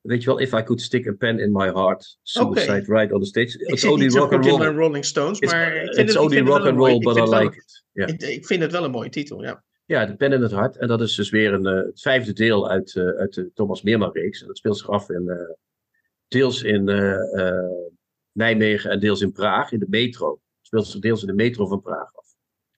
[0.07, 3.21] Weet je wel, If I Could Stick a Pen in My Heart, Suicide Right on
[3.21, 3.59] the Stage.
[3.59, 4.65] It's only rock and roll.
[4.65, 7.85] Rolling Stones, It's, maar ik vind, it's only rock and roll, but I like it.
[7.93, 9.65] Ik, ik vind het wel een mooie titel, ja.
[9.85, 10.77] Ja, De Pen in het Hart.
[10.77, 13.83] En dat is dus weer een, eh, het vijfde deel uit, eh, uit de Thomas
[13.83, 14.41] Meerman-reeks.
[14.41, 15.55] En dat speelt zich af in, eh,
[16.29, 16.85] deels in
[18.33, 20.31] Nijmegen en deels in Praag, in de metro.
[20.31, 22.27] Het speelt zich deels in de metro van Praag af.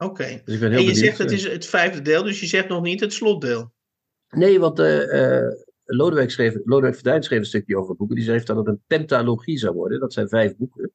[0.09, 0.25] Oké.
[0.45, 0.97] Dus En je benieuwd.
[0.97, 3.73] zegt het is het vijfde deel, dus je zegt nog niet het slotdeel.
[4.29, 4.79] Nee, want
[5.97, 8.17] Lodewijk, schreef, Lodewijk Verduin schreef een stukje over boeken.
[8.17, 10.01] Die schreef dat het een pentalogie zou worden.
[10.01, 10.93] Dat zijn vijf boeken.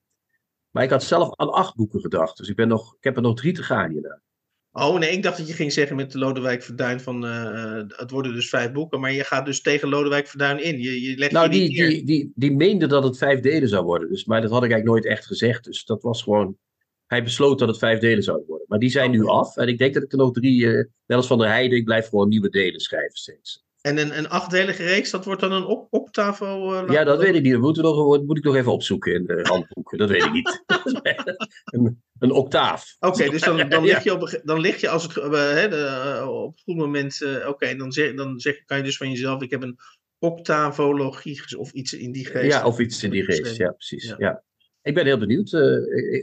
[0.72, 2.38] Maar ik had zelf aan acht boeken gedacht.
[2.38, 4.22] Dus ik, ben nog, ik heb er nog drie te gaan hierna.
[4.72, 8.34] Oh nee, ik dacht dat je ging zeggen met Lodewijk Verduin van eh, het worden
[8.34, 10.82] dus vijf boeken, maar je gaat dus tegen Lodewijk Verduin in.
[10.82, 11.90] Je, je legt Nou, die, neer.
[11.90, 14.10] die, die, die meende dat het vijf delen zou worden.
[14.10, 15.64] Dus, maar dat had ik eigenlijk nooit echt gezegd.
[15.64, 16.58] Dus dat was gewoon.
[17.08, 18.66] Hij besloot dat het vijf delen zou worden.
[18.70, 19.32] Maar die zijn nu Oké.
[19.32, 19.58] af.
[19.58, 20.68] En ik denk dat ik er nog drie.
[20.68, 23.64] eh net als van der Heijden, ik blijf gewoon nieuwe delen schrijven steeds.
[23.84, 26.74] En een, een achtdelige reeks, dat wordt dan een op, optavo?
[26.74, 27.52] eh, Ja, dat weet ik niet.
[27.52, 29.98] Dat moet, nog, moet ik nog even opzoeken in de handboeken.
[29.98, 30.64] Dat weet ik niet.
[31.64, 32.96] een, een octaaf.
[33.00, 33.94] Oké, dus dan, dan, Ja.
[33.94, 35.76] lig je op, dan lig je als het, eh, hè, de,
[36.20, 39.42] eh, op een goed moment, oké, dan, zeg, dan zeg, kan je dus van jezelf,
[39.42, 39.78] ik heb een
[40.20, 42.54] octavologie of iets in die geest.
[42.54, 43.56] Ja, of iets in die geest.
[43.56, 44.06] Ja, precies.
[44.08, 44.16] Ja.
[44.18, 44.44] Ja.
[44.82, 45.54] Ik ben heel benieuwd.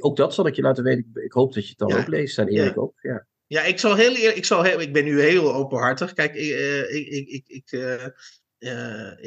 [0.00, 1.10] Ook dat zal ik je laten weten.
[1.14, 1.98] Ik, hoop dat je het dan Ja.
[1.98, 2.38] ook leest.
[2.38, 2.94] En Erik ook.
[3.00, 3.26] Ja.
[3.50, 6.12] Ja, ik zal heel eerlijk, ik, zal heel, ik ben nu heel openhartig.
[6.12, 8.04] Kijk, ik, eh, ik, ik, ik, ik, eh,
[8.58, 9.18] eh,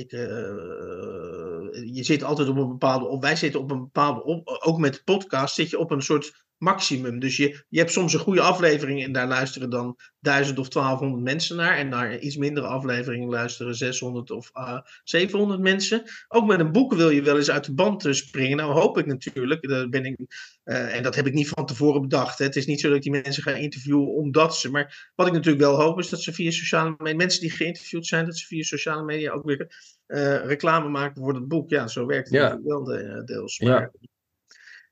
[1.95, 4.93] je zit altijd op een bepaalde, op, wij zitten op een bepaalde, op, ook met
[4.93, 7.19] de podcast zit je op een soort maximum.
[7.19, 11.23] Dus je, je hebt soms een goede aflevering en daar luisteren dan 1000 of 1200
[11.23, 11.77] mensen naar.
[11.77, 16.03] En naar iets mindere afleveringen luisteren 600 of eh, 700 mensen.
[16.27, 18.57] Ook met een boek wil je wel eens uit de band eh, springen.
[18.57, 20.17] Nou hoop ik natuurlijk, daar ben ik,
[20.63, 22.37] eh, en dat heb ik niet van tevoren bedacht.
[22.37, 22.45] Hè.
[22.45, 24.71] Het is niet zo dat ik die mensen ga interviewen omdat ze.
[24.71, 28.05] Maar wat ik natuurlijk wel hoop is dat ze via sociale media, mensen die geïnterviewd
[28.05, 31.69] zijn, dat ze via sociale media ook weer eh, reclame maken voor het boek.
[31.69, 32.41] Ja, zo werkt het Ja.
[32.41, 33.57] natuurlijk wel de, deels.
[33.57, 33.91] Ja.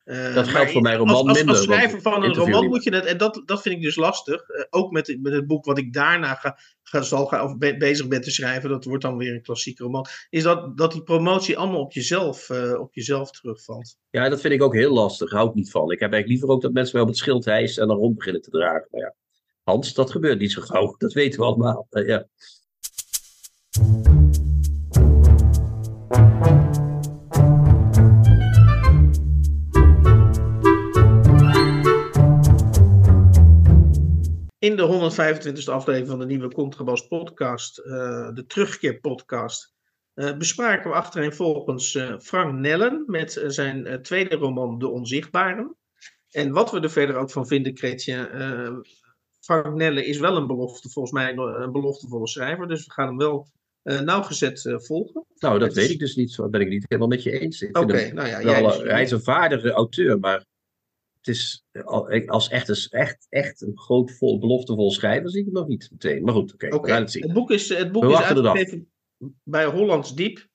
[0.04, 2.84] Eh, Dat geldt voor mijn roman als, als, minder, Als schrijver van een roman moet
[2.84, 5.66] je het, en dat, dat vind ik dus lastig, eh, ook met, met het boek
[5.66, 9.04] wat ik daarna ga, ga, zal gaan, of be- bezig ben te schrijven, dat wordt
[9.04, 12.94] dan weer een klassieke roman, is dat, dat die promotie allemaal op jezelf, eh, op
[12.94, 13.98] jezelf terugvalt.
[14.10, 15.32] ja, dat vind ik ook heel lastig.
[15.32, 15.84] Hou ik niet van.
[15.92, 18.16] Ik heb eigenlijk liever ook dat mensen mij op het schild hijsen en dan rond
[18.18, 18.88] beginnen te dragen.
[18.92, 19.14] Maar ja,
[19.64, 20.96] Hans, dat gebeurt niet zo gauw.
[20.98, 21.88] Dat weten we allemaal.
[21.90, 22.28] Ja.
[34.62, 39.74] In de 125e aflevering van de nieuwe Contrabas podcast, eh, de terugkeer podcast,
[40.14, 45.76] eh, bespraken we achtereenvolgens eh Frank Nellen met zijn tweede roman De Onzichtbaren.
[46.32, 48.84] En wat we er verder ook van vinden, Kretje,
[49.40, 53.18] Frank Nellen is wel een belofte, volgens mij een beloftevolle schrijver, dus we gaan hem
[53.18, 53.48] wel
[53.84, 55.26] nauwgezet volgen.
[55.36, 56.32] Nou, dat weet ik dus niet.
[56.32, 57.64] Zo ben ik niet helemaal met je eens.
[57.72, 60.46] Oké, nou ja, jij dus- hij is een vaardige auteur, maar
[61.22, 61.66] het is
[62.26, 65.88] als echt, een- echt, echt een groot, vol, beloftevol schrijver zie ik het nog niet
[65.92, 66.24] meteen.
[66.24, 67.24] Maar goed, oké, we gaan het zien.
[67.24, 68.92] Het boek is, het boek We is uitgegeven
[69.44, 70.48] bij Hollands Diep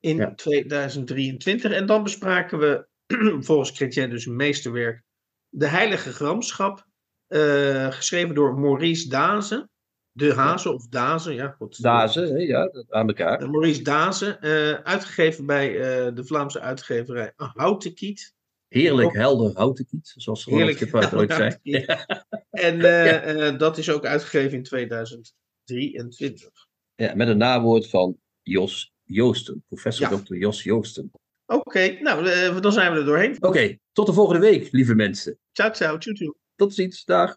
[0.00, 0.34] in Ja.
[0.34, 1.72] 2023.
[1.72, 2.86] En dan bespraken we
[3.46, 5.02] volgens Chrétien dus een meesterwerk.
[5.48, 6.86] De Heilige Gramschap,
[7.26, 9.70] eh, geschreven door Maurice Dazen.
[10.12, 11.82] De Hazen of Dazen, ja goed.
[11.82, 13.50] Dazen, ja, aan elkaar.
[13.50, 18.34] Maurice Dazen, eh, uitgegeven bij eh, de Vlaamse uitgeverij Houtenkiet.
[18.70, 21.84] Heerlijk helder houten kiet, zoals Ronald Heerlijk Gippard ooit zei.
[22.50, 26.50] En eh, eh, dat is ook uitgegeven in 2023.
[26.94, 30.16] Ja, met een nawoord van Jos Joosten, professor Ja.
[30.16, 30.34] Dr.
[30.34, 31.10] Jos Joosten.
[31.46, 33.36] Oké, nou, eh, dan zijn we er doorheen.
[33.42, 35.38] Oké, tot de volgende week, lieve mensen.
[35.52, 36.34] Ciao, ciao, tjoe, tjoe.
[36.56, 37.36] Tot ziens, dag.